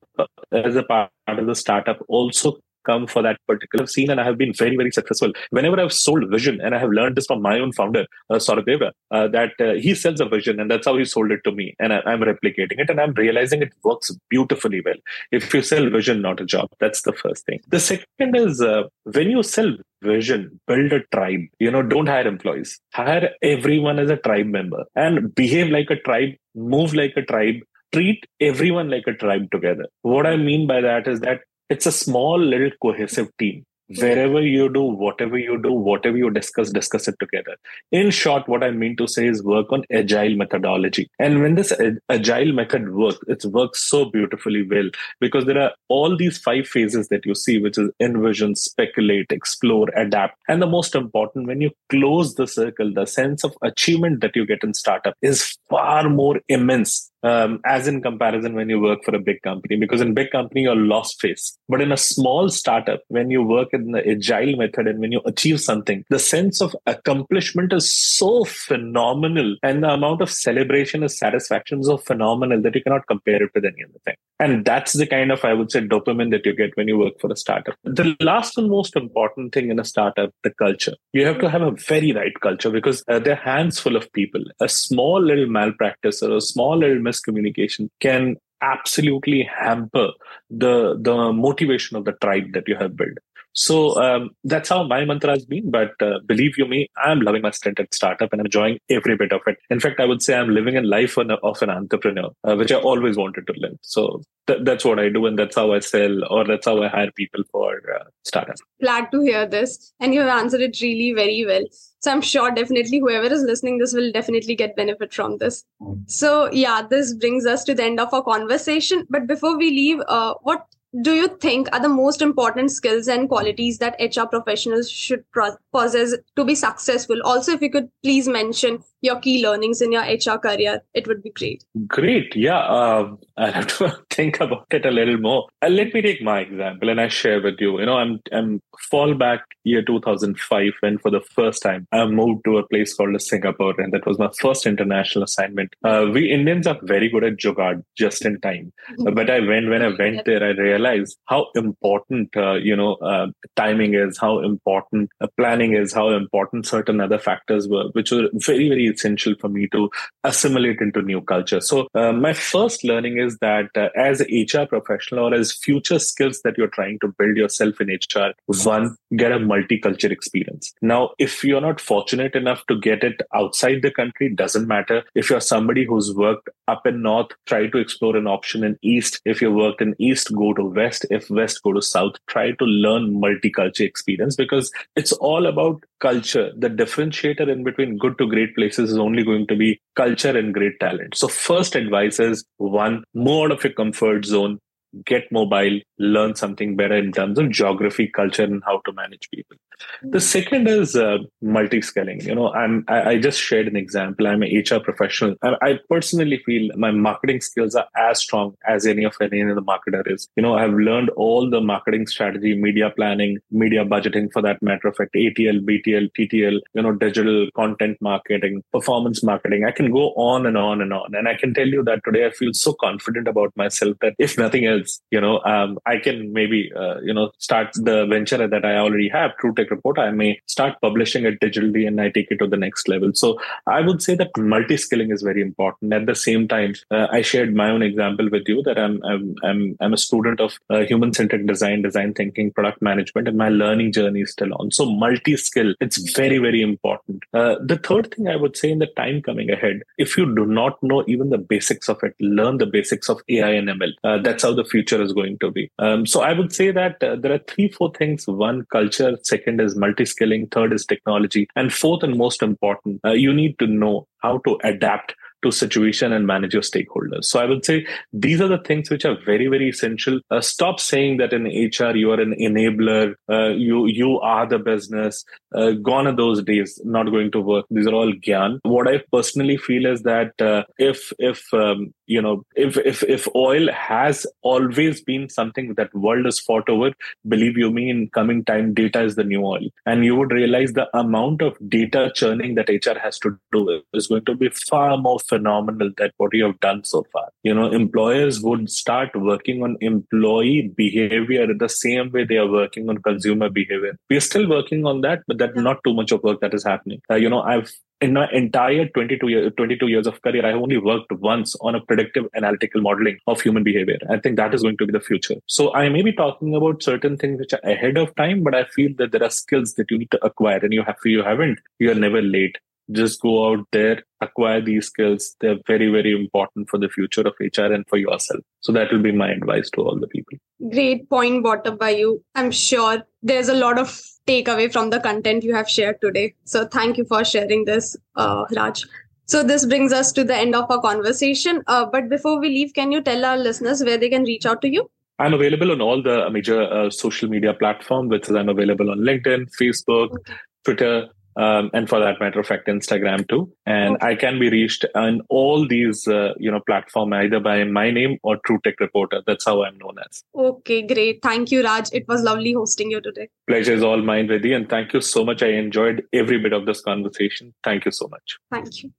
as 0.51 0.75
a 0.75 0.83
part 0.83 1.11
of 1.27 1.45
the 1.45 1.55
startup 1.55 1.99
also 2.07 2.57
come 2.89 3.07
for 3.13 3.21
that 3.27 3.39
particular 3.47 3.85
scene 3.93 4.09
and 4.09 4.19
I 4.21 4.25
have 4.29 4.37
been 4.43 4.53
very, 4.53 4.75
very 4.81 4.91
successful. 4.99 5.31
Whenever 5.57 5.79
I've 5.79 5.93
sold 5.93 6.29
vision, 6.29 6.59
and 6.63 6.75
I 6.75 6.79
have 6.79 6.91
learned 6.99 7.15
this 7.17 7.27
from 7.31 7.41
my 7.41 7.55
own 7.63 7.71
founder, 7.79 8.05
uh, 8.29 8.39
Saurabh 8.45 8.91
uh, 9.11 9.27
that 9.37 9.53
uh, 9.59 9.73
he 9.85 9.95
sells 9.95 10.21
a 10.21 10.29
vision 10.35 10.59
and 10.59 10.69
that's 10.71 10.87
how 10.87 10.97
he 10.97 11.05
sold 11.05 11.31
it 11.31 11.41
to 11.45 11.51
me. 11.51 11.75
And 11.79 11.93
I, 11.93 11.99
am 12.13 12.21
replicating 12.31 12.79
it 12.83 12.89
and 12.89 12.99
I'm 12.99 13.13
realizing 13.13 13.61
it 13.61 13.73
works 13.83 14.11
beautifully 14.29 14.81
well. 14.85 14.99
If 15.31 15.53
you 15.53 15.61
sell 15.61 15.89
vision, 15.89 16.21
not 16.21 16.41
a 16.41 16.45
job, 16.45 16.69
that's 16.79 17.01
the 17.03 17.13
first 17.13 17.45
thing. 17.45 17.59
The 17.67 17.79
second 17.79 18.35
is 18.35 18.61
uh, 18.61 18.83
when 19.03 19.29
you 19.29 19.43
sell 19.43 19.71
vision, 20.01 20.59
build 20.67 20.93
a 20.93 21.01
tribe. 21.15 21.41
You 21.59 21.71
know, 21.71 21.81
don't 21.81 22.07
hire 22.07 22.27
employees. 22.27 22.79
Hire 22.93 23.29
everyone 23.41 23.99
as 23.99 24.09
a 24.09 24.17
tribe 24.17 24.47
member 24.47 24.85
and 24.95 25.33
behave 25.35 25.69
like 25.69 25.89
a 25.89 25.99
tribe, 26.07 26.35
move 26.55 26.93
like 26.93 27.13
a 27.17 27.21
tribe, 27.21 27.57
treat 27.91 28.23
everyone 28.39 28.89
like 28.89 29.07
a 29.07 29.13
tribe 29.13 29.49
together. 29.51 29.87
What 30.01 30.25
I 30.25 30.37
mean 30.37 30.67
by 30.67 30.81
that 30.81 31.07
is 31.07 31.19
that 31.21 31.41
it's 31.69 31.85
a 31.85 31.91
small 31.91 32.39
little 32.39 32.71
cohesive 32.81 33.29
team. 33.37 33.65
Wherever 33.97 34.39
you 34.39 34.71
do 34.71 34.83
whatever 34.83 35.35
you 35.35 35.59
do 35.59 35.71
whatever 35.71 36.15
you 36.15 36.29
discuss 36.29 36.69
discuss 36.69 37.07
it 37.07 37.15
together. 37.19 37.55
In 37.91 38.11
short 38.11 38.47
what 38.47 38.63
i 38.63 38.69
mean 38.69 38.95
to 38.97 39.07
say 39.07 39.25
is 39.25 39.41
work 39.43 39.71
on 39.71 39.83
agile 39.91 40.35
methodology. 40.35 41.09
And 41.17 41.41
when 41.41 41.55
this 41.55 41.73
agile 42.07 42.53
method 42.53 42.93
works 42.93 43.17
it 43.27 43.43
works 43.45 43.81
so 43.81 44.05
beautifully 44.05 44.61
well 44.61 44.91
because 45.19 45.45
there 45.45 45.59
are 45.59 45.71
all 45.87 46.15
these 46.15 46.37
five 46.37 46.67
phases 46.67 47.07
that 47.07 47.25
you 47.25 47.33
see 47.33 47.59
which 47.59 47.79
is 47.79 47.89
envision 47.99 48.55
speculate 48.55 49.31
explore 49.31 49.87
adapt. 49.95 50.37
And 50.47 50.61
the 50.61 50.67
most 50.67 50.93
important 50.93 51.47
when 51.47 51.59
you 51.59 51.71
close 51.89 52.35
the 52.35 52.45
circle 52.45 52.93
the 52.93 53.07
sense 53.07 53.43
of 53.43 53.57
achievement 53.63 54.21
that 54.21 54.35
you 54.35 54.45
get 54.45 54.63
in 54.63 54.75
startup 54.75 55.15
is 55.23 55.57
far 55.67 56.09
more 56.09 56.39
immense 56.47 57.09
um, 57.23 57.59
as 57.65 57.87
in 57.87 58.01
comparison 58.01 58.53
when 58.53 58.69
you 58.69 58.79
work 58.79 59.03
for 59.03 59.15
a 59.15 59.19
big 59.19 59.41
company 59.41 59.75
because 59.75 60.01
in 60.01 60.13
big 60.13 60.31
company 60.31 60.61
you're 60.61 60.75
lost 60.75 61.19
face. 61.21 61.57
But 61.67 61.81
in 61.81 61.91
a 61.91 61.97
small 61.97 62.49
startup 62.49 63.01
when 63.07 63.29
you 63.29 63.43
work 63.43 63.69
in 63.73 63.91
the 63.91 64.07
agile 64.09 64.55
method 64.55 64.87
and 64.87 64.99
when 64.99 65.11
you 65.11 65.21
achieve 65.25 65.59
something 65.59 66.05
the 66.09 66.19
sense 66.19 66.61
of 66.61 66.75
accomplishment 66.85 67.73
is 67.73 67.95
so 67.97 68.45
phenomenal 68.45 69.55
and 69.63 69.83
the 69.83 69.89
amount 69.89 70.21
of 70.21 70.31
celebration 70.31 71.01
and 71.03 71.11
satisfaction 71.11 71.79
is 71.79 71.87
so 71.87 71.97
phenomenal 71.97 72.61
that 72.61 72.75
you 72.75 72.83
cannot 72.83 73.07
compare 73.07 73.43
it 73.43 73.51
with 73.53 73.65
any 73.65 73.83
other 73.83 73.99
thing 74.05 74.15
and 74.39 74.65
that's 74.65 74.93
the 74.93 75.05
kind 75.05 75.31
of 75.31 75.43
i 75.43 75.53
would 75.53 75.71
say 75.71 75.81
dopamine 75.81 76.31
that 76.31 76.45
you 76.45 76.53
get 76.55 76.75
when 76.75 76.87
you 76.87 76.97
work 76.97 77.19
for 77.19 77.31
a 77.31 77.35
startup. 77.35 77.75
The 77.83 78.15
last 78.21 78.57
and 78.57 78.69
most 78.69 78.95
important 78.95 79.53
thing 79.53 79.69
in 79.69 79.79
a 79.79 79.85
startup 79.85 80.33
the 80.43 80.51
culture. 80.51 80.93
You 81.13 81.25
have 81.25 81.39
to 81.39 81.49
have 81.49 81.61
a 81.61 81.71
very 81.71 82.11
right 82.11 82.33
culture 82.41 82.69
because 82.69 83.03
uh, 83.07 83.19
they're 83.19 83.35
hands 83.35 83.79
full 83.79 83.95
of 83.95 84.11
people. 84.13 84.43
A 84.59 84.69
small 84.69 85.21
little 85.21 85.47
malpractice 85.47 86.21
or 86.21 86.35
a 86.35 86.41
small 86.41 86.77
little 86.77 86.97
miscommunication 86.97 87.89
can 87.99 88.37
absolutely 88.61 89.49
hamper 89.57 90.09
the 90.49 90.97
the 91.01 91.31
motivation 91.31 91.95
of 91.95 92.05
the 92.05 92.11
tribe 92.13 92.51
that 92.53 92.67
you 92.67 92.75
have 92.75 92.95
built 92.95 93.17
so 93.59 94.01
um, 94.01 94.29
that's 94.45 94.69
how 94.69 94.83
my 94.87 95.03
mantra 95.03 95.31
has 95.31 95.45
been. 95.45 95.69
But 95.69 95.91
uh, 96.01 96.19
believe 96.25 96.57
you 96.57 96.65
me, 96.65 96.87
I'm 96.95 97.19
loving 97.19 97.41
my 97.41 97.51
stint 97.51 97.77
at 97.77 97.93
startup 97.93 98.31
and 98.31 98.39
I'm 98.39 98.45
enjoying 98.45 98.79
every 98.89 99.17
bit 99.17 99.33
of 99.33 99.41
it. 99.47 99.57
In 99.69 99.81
fact, 99.81 99.99
I 99.99 100.05
would 100.05 100.21
say 100.21 100.35
I'm 100.35 100.49
living 100.49 100.77
a 100.77 100.81
life 100.81 101.17
of 101.17 101.61
an 101.61 101.69
entrepreneur, 101.69 102.29
uh, 102.45 102.55
which 102.55 102.71
I 102.71 102.75
always 102.75 103.17
wanted 103.17 103.47
to 103.47 103.53
live. 103.57 103.77
So 103.81 104.21
th- 104.47 104.61
that's 104.63 104.85
what 104.85 104.97
I 104.97 105.09
do, 105.09 105.25
and 105.25 105.37
that's 105.37 105.57
how 105.57 105.73
I 105.73 105.79
sell, 105.79 106.23
or 106.29 106.45
that's 106.45 106.67
how 106.67 106.81
I 106.81 106.87
hire 106.87 107.11
people 107.11 107.43
for 107.51 107.81
uh, 107.95 108.05
startups. 108.23 108.61
Glad 108.81 109.11
to 109.11 109.19
hear 109.19 109.45
this, 109.45 109.91
and 109.99 110.13
you 110.13 110.21
have 110.21 110.39
answered 110.39 110.61
it 110.61 110.79
really 110.81 111.11
very 111.11 111.45
well. 111.45 111.65
So 111.99 112.13
I'm 112.13 112.21
sure 112.21 112.49
definitely 112.51 112.99
whoever 112.99 113.25
is 113.25 113.43
listening, 113.43 113.79
this 113.79 113.91
will 113.93 114.13
definitely 114.13 114.55
get 114.55 114.77
benefit 114.77 115.13
from 115.13 115.37
this. 115.37 115.65
So 116.05 116.49
yeah, 116.53 116.81
this 116.89 117.13
brings 117.13 117.45
us 117.45 117.65
to 117.65 117.75
the 117.75 117.83
end 117.83 117.99
of 117.99 118.13
our 118.13 118.23
conversation. 118.23 119.05
But 119.09 119.27
before 119.27 119.57
we 119.57 119.69
leave, 119.69 119.99
uh, 120.07 120.35
what 120.43 120.65
do 121.01 121.13
you 121.13 121.27
think 121.27 121.67
are 121.71 121.79
the 121.79 121.89
most 121.89 122.21
important 122.21 122.71
skills 122.71 123.07
and 123.07 123.29
qualities 123.29 123.77
that 123.77 123.95
HR 123.99 124.25
professionals 124.25 124.89
should 124.89 125.23
possess 125.71 126.15
to 126.35 126.43
be 126.43 126.55
successful? 126.55 127.21
Also, 127.23 127.51
if 127.51 127.61
you 127.61 127.69
could 127.69 127.89
please 128.03 128.27
mention 128.27 128.83
your 129.01 129.19
key 129.19 129.43
learnings 129.45 129.81
in 129.81 129.91
your 129.91 130.03
HR 130.03 130.37
career, 130.37 130.81
it 130.93 131.07
would 131.07 131.23
be 131.23 131.31
great. 131.31 131.63
Great. 131.87 132.35
Yeah. 132.35 132.65
Um, 132.67 133.19
i 133.37 133.49
have 133.49 133.67
to 133.67 133.97
think 134.09 134.39
about 134.39 134.67
it 134.71 134.85
a 134.85 134.91
little 134.91 135.17
more. 135.17 135.47
Uh, 135.61 135.69
let 135.69 135.93
me 135.93 136.01
take 136.01 136.21
my 136.21 136.39
example 136.41 136.89
and 136.89 136.99
I 136.99 137.07
share 137.07 137.41
with 137.41 137.55
you. 137.59 137.79
You 137.79 137.85
know, 137.85 137.97
I'm, 137.97 138.19
I'm 138.31 138.61
fall 138.89 139.13
back 139.13 139.41
year 139.63 139.81
2005 139.81 140.73
when 140.79 140.97
for 140.97 141.11
the 141.11 141.21
first 141.21 141.61
time 141.61 141.87
I 141.91 142.05
moved 142.05 142.45
to 142.45 142.57
a 142.57 142.67
place 142.67 142.93
called 142.93 143.21
Singapore 143.21 143.75
and 143.77 143.93
that 143.93 144.05
was 144.05 144.17
my 144.17 144.29
first 144.39 144.65
international 144.65 145.23
assignment. 145.23 145.73
Uh, 145.83 146.07
we 146.13 146.31
Indians 146.31 146.67
are 146.67 146.77
very 146.83 147.09
good 147.09 147.23
at 147.23 147.37
jugaad 147.37 147.83
just 147.97 148.25
in 148.25 148.39
time. 148.41 148.71
Mm-hmm. 148.91 149.13
But 149.13 149.29
I 149.29 149.39
went, 149.39 149.69
when 149.69 149.81
I 149.81 149.89
went 149.97 150.25
there, 150.25 150.43
I 150.43 150.51
realized 150.51 151.17
how 151.25 151.47
important, 151.55 152.35
uh, 152.35 152.53
you 152.53 152.75
know, 152.75 152.95
uh, 152.95 153.27
timing 153.55 153.93
is, 153.93 154.17
how 154.17 154.39
important 154.39 155.09
uh, 155.21 155.27
planning 155.37 155.73
is, 155.73 155.93
how 155.93 156.09
important 156.09 156.65
certain 156.65 157.01
other 157.01 157.19
factors 157.19 157.67
were, 157.67 157.89
which 157.93 158.11
were 158.11 158.29
very, 158.33 158.69
very 158.69 158.88
essential 158.89 159.35
for 159.39 159.49
me 159.49 159.67
to 159.69 159.89
assimilate 160.23 160.81
into 160.81 161.01
new 161.01 161.21
culture. 161.21 161.61
So 161.61 161.87
uh, 161.95 162.11
my 162.11 162.33
first 162.33 162.83
learning 162.83 163.19
is 163.19 163.37
that 163.39 163.69
uh, 163.75 163.89
as 163.95 164.21
HR 164.21 164.65
professional 164.67 165.25
or 165.25 165.33
as 165.33 165.51
future 165.51 165.99
skills 165.99 166.41
that 166.43 166.57
you're 166.57 166.67
trying 166.67 166.99
to 166.99 167.13
build 167.17 167.37
yourself 167.37 167.79
in 167.81 167.89
HR, 167.89 168.31
one, 168.45 168.95
get 169.15 169.31
a 169.31 169.39
multicultural 169.39 170.11
experience. 170.11 170.73
Now, 170.81 171.11
if 171.17 171.43
you're 171.43 171.61
not 171.61 171.81
fortunate 171.81 172.35
enough 172.35 172.65
to 172.67 172.79
get 172.79 173.03
it 173.03 173.21
outside 173.33 173.81
the 173.81 173.91
country, 173.91 174.29
doesn't 174.33 174.67
matter. 174.67 175.03
If 175.15 175.29
you're 175.29 175.41
somebody 175.41 175.85
who's 175.85 176.13
worked 176.13 176.49
up 176.67 176.85
in 176.85 177.01
North, 177.01 177.31
try 177.45 177.67
to 177.67 177.77
explore 177.77 178.15
an 178.15 178.27
option 178.27 178.63
in 178.63 178.77
East. 178.81 179.19
If 179.25 179.41
you 179.41 179.51
worked 179.51 179.81
in 179.81 179.95
East, 179.99 180.33
go 180.33 180.53
to 180.53 180.63
West. 180.63 181.05
If 181.09 181.29
West, 181.29 181.61
go 181.63 181.73
to 181.73 181.81
South. 181.81 182.13
Try 182.27 182.51
to 182.51 182.65
learn 182.65 183.19
multicultural 183.21 183.85
experience 183.85 184.35
because 184.35 184.71
it's 184.95 185.11
all 185.13 185.47
about 185.47 185.83
culture. 185.99 186.51
The 186.57 186.69
differentiator 186.69 187.49
in 187.49 187.63
between 187.63 187.97
good 187.97 188.17
to 188.19 188.27
great 188.27 188.55
places 188.55 188.78
is 188.79 188.97
only 188.97 189.23
going 189.23 189.47
to 189.47 189.55
be 189.55 189.79
culture 189.95 190.37
and 190.37 190.53
great 190.53 190.79
talent. 190.79 191.15
So 191.15 191.27
first 191.27 191.75
advice 191.75 192.19
is 192.19 192.45
one, 192.57 193.03
move 193.13 193.45
out 193.45 193.51
of 193.51 193.63
your 193.63 193.73
comfort 193.73 194.25
zone, 194.25 194.59
get 195.05 195.31
mobile, 195.31 195.79
learn 195.97 196.35
something 196.35 196.75
better 196.75 196.95
in 196.95 197.11
terms 197.11 197.39
of 197.39 197.51
geography, 197.51 198.07
culture, 198.07 198.43
and 198.43 198.63
how 198.65 198.81
to 198.85 198.93
manage 198.93 199.29
people. 199.33 199.57
The 200.01 200.19
second 200.19 200.67
is 200.67 200.95
uh, 200.95 201.19
multi-skilling. 201.41 202.21
You 202.21 202.35
know, 202.35 202.51
I'm 202.53 202.83
I, 202.87 203.11
I, 203.11 203.17
just 203.17 203.39
shared 203.39 203.67
an 203.67 203.75
example. 203.75 204.27
I'm 204.27 204.43
an 204.43 204.49
HR 204.53 204.79
professional. 204.79 205.35
I, 205.41 205.55
I, 205.61 205.79
personally 205.89 206.41
feel 206.45 206.69
my 206.75 206.91
marketing 206.91 207.41
skills 207.41 207.75
are 207.75 207.87
as 207.95 208.19
strong 208.19 208.55
as 208.67 208.85
any 208.85 209.03
of 209.03 209.15
any 209.21 209.41
other 209.41 209.61
marketer 209.61 210.03
is. 210.11 210.27
You 210.35 210.43
know, 210.43 210.55
I've 210.55 210.73
learned 210.73 211.09
all 211.11 211.49
the 211.49 211.61
marketing 211.61 212.07
strategy, 212.07 212.55
media 212.55 212.91
planning, 212.95 213.37
media 213.51 213.85
budgeting, 213.85 214.31
for 214.31 214.41
that 214.41 214.61
matter 214.61 214.87
of 214.87 214.95
fact, 214.95 215.15
ATL, 215.15 215.61
BTL, 215.61 216.09
TTL. 216.17 216.59
You 216.73 216.81
know, 216.81 216.93
digital 216.93 217.47
content 217.55 217.97
marketing, 218.01 218.63
performance 218.71 219.23
marketing. 219.23 219.65
I 219.65 219.71
can 219.71 219.91
go 219.91 220.09
on 220.15 220.45
and 220.45 220.57
on 220.57 220.81
and 220.81 220.93
on. 220.93 221.13
And 221.13 221.27
I 221.27 221.35
can 221.35 221.53
tell 221.53 221.67
you 221.67 221.83
that 221.83 222.01
today 222.03 222.25
I 222.25 222.31
feel 222.31 222.53
so 222.53 222.73
confident 222.73 223.27
about 223.27 223.51
myself 223.55 223.97
that 224.01 224.13
if 224.17 224.37
nothing 224.37 224.65
else, 224.65 224.78
you 225.11 225.21
know, 225.21 225.39
um, 225.41 225.79
I 225.85 225.97
can 225.97 226.33
maybe 226.33 226.71
uh, 226.75 226.99
you 227.01 227.13
know 227.13 227.31
start 227.37 227.69
the 227.73 228.05
venture 228.05 228.47
that 228.47 228.65
I 228.65 228.75
already 228.77 229.09
have, 229.09 229.37
True 229.37 229.53
Tech 229.53 229.71
Report. 229.71 229.99
I 229.99 230.11
may 230.11 230.39
start 230.45 230.75
publishing 230.81 231.25
it 231.25 231.39
digitally, 231.39 231.87
and 231.87 231.99
I 232.01 232.09
take 232.09 232.31
it 232.31 232.37
to 232.39 232.47
the 232.47 232.57
next 232.57 232.87
level. 232.87 233.11
So 233.13 233.39
I 233.67 233.81
would 233.81 234.01
say 234.01 234.15
that 234.15 234.37
multi 234.37 234.77
skilling 234.77 235.11
is 235.11 235.21
very 235.21 235.41
important. 235.41 235.93
At 235.93 236.05
the 236.05 236.15
same 236.15 236.47
time, 236.47 236.75
uh, 236.91 237.07
I 237.11 237.21
shared 237.21 237.55
my 237.55 237.69
own 237.69 237.81
example 237.81 238.29
with 238.31 238.47
you 238.47 238.61
that 238.63 238.77
I'm 238.77 239.01
I'm 239.03 239.35
I'm, 239.43 239.77
I'm 239.79 239.93
a 239.93 239.97
student 239.97 240.39
of 240.39 240.57
uh, 240.69 240.79
human 240.79 241.13
centered 241.13 241.47
design, 241.47 241.81
design 241.81 242.13
thinking, 242.13 242.51
product 242.51 242.81
management, 242.81 243.27
and 243.27 243.37
my 243.37 243.49
learning 243.49 243.93
journey 243.93 244.21
is 244.21 244.31
still 244.31 244.53
on. 244.59 244.71
So 244.71 244.85
multi 244.85 245.37
skill, 245.37 245.73
it's 245.79 245.97
very 246.15 246.37
very 246.37 246.61
important. 246.61 247.23
Uh, 247.33 247.55
the 247.63 247.77
third 247.77 248.13
thing 248.13 248.27
I 248.27 248.35
would 248.35 248.57
say 248.57 248.71
in 248.71 248.79
the 248.79 248.87
time 248.97 249.21
coming 249.21 249.49
ahead, 249.49 249.83
if 249.97 250.17
you 250.17 250.25
do 250.35 250.45
not 250.45 250.81
know 250.83 251.03
even 251.07 251.29
the 251.29 251.37
basics 251.37 251.89
of 251.89 252.03
it, 252.03 252.15
learn 252.19 252.57
the 252.57 252.65
basics 252.65 253.09
of 253.09 253.21
AI 253.29 253.51
and 253.51 253.69
ML. 253.69 253.91
Uh, 254.03 254.17
that's 254.21 254.43
how 254.43 254.53
the 254.53 254.63
future 254.69 255.01
is 255.01 255.13
going 255.13 255.37
to 255.39 255.51
be. 255.51 255.69
Um, 255.79 256.05
so 256.05 256.21
I 256.21 256.33
would 256.33 256.53
say 256.53 256.71
that 256.71 257.03
uh, 257.03 257.15
there 257.15 257.33
are 257.33 257.43
three, 257.47 257.69
four 257.69 257.91
things. 257.97 258.27
One, 258.27 258.65
culture. 258.71 259.17
Second 259.23 259.61
is 259.61 259.75
multi-skilling. 259.75 260.47
Third 260.47 260.73
is 260.73 260.85
technology. 260.85 261.47
And 261.55 261.73
fourth 261.73 262.03
and 262.03 262.17
most 262.17 262.41
important, 262.41 263.01
uh, 263.05 263.11
you 263.11 263.33
need 263.33 263.57
to 263.59 263.67
know 263.67 264.07
how 264.19 264.39
to 264.45 264.57
adapt 264.63 265.15
to 265.43 265.51
situation 265.51 266.13
and 266.13 266.27
manage 266.27 266.53
your 266.53 266.61
stakeholders. 266.61 267.25
So 267.25 267.39
I 267.39 267.45
would 267.45 267.65
say 267.65 267.85
these 268.11 268.41
are 268.41 268.47
the 268.47 268.57
things 268.59 268.89
which 268.89 269.05
are 269.05 269.17
very, 269.25 269.47
very 269.47 269.69
essential. 269.69 270.19
Uh, 270.29 270.41
stop 270.41 270.79
saying 270.79 271.17
that 271.17 271.33
in 271.33 271.45
HR 271.45 271.95
you 271.95 272.11
are 272.11 272.19
an 272.19 272.33
enabler, 272.33 273.15
uh, 273.29 273.49
you 273.49 273.87
you 273.87 274.19
are 274.19 274.47
the 274.47 274.59
business. 274.59 275.23
Uh, 275.55 275.71
gone 275.71 276.07
are 276.07 276.15
those 276.15 276.43
days. 276.43 276.79
Not 276.83 277.07
going 277.07 277.31
to 277.31 277.41
work. 277.41 277.65
These 277.69 277.87
are 277.87 277.93
all 277.93 278.13
gyan. 278.13 278.59
What 278.63 278.87
I 278.87 279.01
personally 279.11 279.57
feel 279.57 279.85
is 279.85 280.03
that 280.03 280.39
uh, 280.41 280.63
if 280.77 281.11
if 281.19 281.53
um, 281.53 281.93
you 282.05 282.21
know 282.21 282.43
if 282.55 282.77
if 282.77 283.03
if 283.03 283.27
oil 283.35 283.71
has 283.71 284.25
always 284.41 285.01
been 285.01 285.29
something 285.29 285.73
that 285.75 285.93
world 285.93 286.25
has 286.25 286.39
fought 286.39 286.69
over, 286.69 286.91
believe 287.27 287.57
you 287.57 287.71
me, 287.71 287.89
in 287.89 288.09
coming 288.09 288.43
time, 288.45 288.73
data 288.73 289.03
is 289.03 289.15
the 289.15 289.23
new 289.23 289.45
oil, 289.45 289.67
and 289.85 290.05
you 290.05 290.15
would 290.15 290.31
realize 290.31 290.73
the 290.73 290.87
amount 290.97 291.41
of 291.41 291.57
data 291.69 292.11
churning 292.15 292.55
that 292.55 292.69
HR 292.69 292.99
has 292.99 293.19
to 293.19 293.37
do 293.51 293.81
is 293.93 294.07
going 294.07 294.25
to 294.25 294.35
be 294.35 294.49
far 294.49 294.97
more 294.97 295.19
phenomenal 295.29 295.91
that 295.97 296.13
what 296.17 296.33
you 296.33 296.45
have 296.45 296.59
done 296.59 296.83
so 296.83 297.05
far. 297.13 297.27
You 297.43 297.53
know, 297.53 297.71
employers 297.71 298.41
would 298.41 298.69
start 298.69 299.15
working 299.15 299.63
on 299.63 299.77
employee 299.81 300.73
behavior 300.75 301.47
the 301.53 301.69
same 301.69 302.11
way 302.11 302.25
they 302.25 302.37
are 302.37 302.51
working 302.51 302.89
on 302.89 302.97
consumer 303.09 303.49
behavior. 303.49 303.97
We 304.09 304.17
are 304.17 304.27
still 304.31 304.49
working 304.49 304.85
on 304.85 305.01
that, 305.01 305.23
but 305.27 305.37
that's 305.37 305.55
not 305.55 305.83
too 305.83 305.93
much 305.93 306.11
of 306.11 306.23
work 306.23 306.41
that 306.41 306.53
is 306.53 306.63
happening. 306.63 307.01
Uh, 307.09 307.15
you 307.15 307.29
know, 307.29 307.41
I've 307.41 307.71
in 308.01 308.13
my 308.13 308.29
entire 308.31 308.87
22, 308.87 309.27
year, 309.27 309.49
22 309.49 309.87
years 309.87 310.07
of 310.07 310.21
career, 310.21 310.45
I 310.45 310.49
have 310.49 310.61
only 310.61 310.77
worked 310.77 311.11
once 311.11 311.55
on 311.61 311.75
a 311.75 311.81
predictive 311.81 312.27
analytical 312.35 312.81
modeling 312.81 313.17
of 313.27 313.41
human 313.41 313.63
behavior. 313.63 313.97
I 314.09 314.17
think 314.17 314.37
that 314.37 314.53
is 314.53 314.61
going 314.61 314.77
to 314.77 314.85
be 314.85 314.93
the 314.93 315.01
future. 315.01 315.35
So 315.47 315.73
I 315.73 315.89
may 315.89 316.01
be 316.01 316.13
talking 316.13 316.55
about 316.55 316.81
certain 316.81 317.17
things 317.17 317.39
which 317.39 317.53
are 317.53 317.59
ahead 317.63 317.97
of 317.97 318.15
time, 318.15 318.43
but 318.43 318.55
I 318.55 318.65
feel 318.65 318.91
that 318.97 319.11
there 319.11 319.23
are 319.23 319.29
skills 319.29 319.73
that 319.73 319.91
you 319.91 319.97
need 319.97 320.11
to 320.11 320.25
acquire 320.25 320.59
and 320.59 320.73
you 320.73 320.83
have, 320.83 320.95
you 321.03 321.23
haven't, 321.23 321.59
you're 321.79 321.95
never 321.95 322.21
late 322.21 322.57
just 322.91 323.21
go 323.21 323.51
out 323.51 323.65
there, 323.71 324.03
acquire 324.21 324.61
these 324.61 324.87
skills. 324.87 325.35
They're 325.39 325.59
very, 325.67 325.89
very 325.89 326.13
important 326.13 326.69
for 326.69 326.77
the 326.77 326.89
future 326.89 327.21
of 327.21 327.33
HR 327.39 327.73
and 327.73 327.85
for 327.87 327.97
yourself. 327.97 328.41
So 328.61 328.71
that 328.73 328.91
will 328.91 329.01
be 329.01 329.11
my 329.11 329.29
advice 329.31 329.69
to 329.71 329.81
all 329.81 329.99
the 329.99 330.07
people. 330.07 330.37
Great 330.71 331.09
point 331.09 331.43
brought 331.43 331.67
up 331.67 331.79
by 331.79 331.91
you. 331.91 332.23
I'm 332.35 332.51
sure 332.51 333.03
there's 333.21 333.49
a 333.49 333.53
lot 333.53 333.77
of 333.77 334.01
takeaway 334.27 334.71
from 334.71 334.89
the 334.89 334.99
content 334.99 335.43
you 335.43 335.55
have 335.55 335.69
shared 335.69 336.01
today. 336.01 336.35
So 336.45 336.65
thank 336.65 336.97
you 336.97 337.05
for 337.05 337.23
sharing 337.23 337.65
this, 337.65 337.95
uh, 338.15 338.45
Raj. 338.55 338.85
So 339.25 339.43
this 339.43 339.65
brings 339.65 339.93
us 339.93 340.11
to 340.13 340.23
the 340.23 340.35
end 340.35 340.55
of 340.55 340.69
our 340.71 340.81
conversation. 340.81 341.61
Uh, 341.67 341.85
but 341.85 342.09
before 342.09 342.39
we 342.39 342.49
leave, 342.49 342.73
can 342.73 342.91
you 342.91 343.01
tell 343.01 343.23
our 343.25 343.37
listeners 343.37 343.83
where 343.83 343.97
they 343.97 344.09
can 344.09 344.23
reach 344.23 344.45
out 344.45 344.61
to 344.63 344.69
you? 344.69 344.89
I'm 345.19 345.33
available 345.33 345.71
on 345.71 345.81
all 345.81 346.01
the 346.01 346.29
major 346.31 346.63
uh, 346.63 346.89
social 346.89 347.29
media 347.29 347.53
platforms, 347.53 348.09
which 348.09 348.29
is 348.29 348.35
I'm 348.35 348.49
available 348.49 348.89
on 348.89 348.99
LinkedIn, 348.99 349.49
Facebook, 349.59 350.11
okay. 350.11 350.33
Twitter, 350.63 351.09
um, 351.35 351.69
and 351.73 351.87
for 351.87 351.99
that 351.99 352.19
matter 352.19 352.39
of 352.39 352.47
fact, 352.47 352.67
Instagram 352.67 353.27
too. 353.27 353.51
And 353.65 353.95
okay. 353.95 354.07
I 354.07 354.15
can 354.15 354.39
be 354.39 354.49
reached 354.49 354.85
on 354.95 355.21
all 355.29 355.67
these, 355.67 356.07
uh, 356.07 356.33
you 356.37 356.51
know, 356.51 356.59
platform 356.59 357.13
either 357.13 357.39
by 357.39 357.63
my 357.63 357.91
name 357.91 358.17
or 358.23 358.37
True 358.45 358.59
Tech 358.63 358.79
Reporter. 358.79 359.21
That's 359.25 359.45
how 359.45 359.63
I'm 359.63 359.77
known 359.77 359.95
as. 360.09 360.23
Okay, 360.35 360.81
great. 360.81 361.21
Thank 361.21 361.51
you, 361.51 361.63
Raj. 361.63 361.89
It 361.93 362.07
was 362.07 362.21
lovely 362.21 362.53
hosting 362.53 362.91
you 362.91 363.01
today. 363.01 363.29
Pleasure 363.47 363.73
is 363.73 363.83
all 363.83 364.01
mine, 364.01 364.27
Vidhi, 364.27 364.55
and 364.55 364.69
thank 364.69 364.93
you 364.93 365.01
so 365.01 365.23
much. 365.23 365.43
I 365.43 365.49
enjoyed 365.49 366.03
every 366.13 366.39
bit 366.39 366.53
of 366.53 366.65
this 366.65 366.81
conversation. 366.81 367.53
Thank 367.63 367.85
you 367.85 367.91
so 367.91 368.07
much. 368.07 368.37
Thank 368.51 368.83
you. 368.83 368.91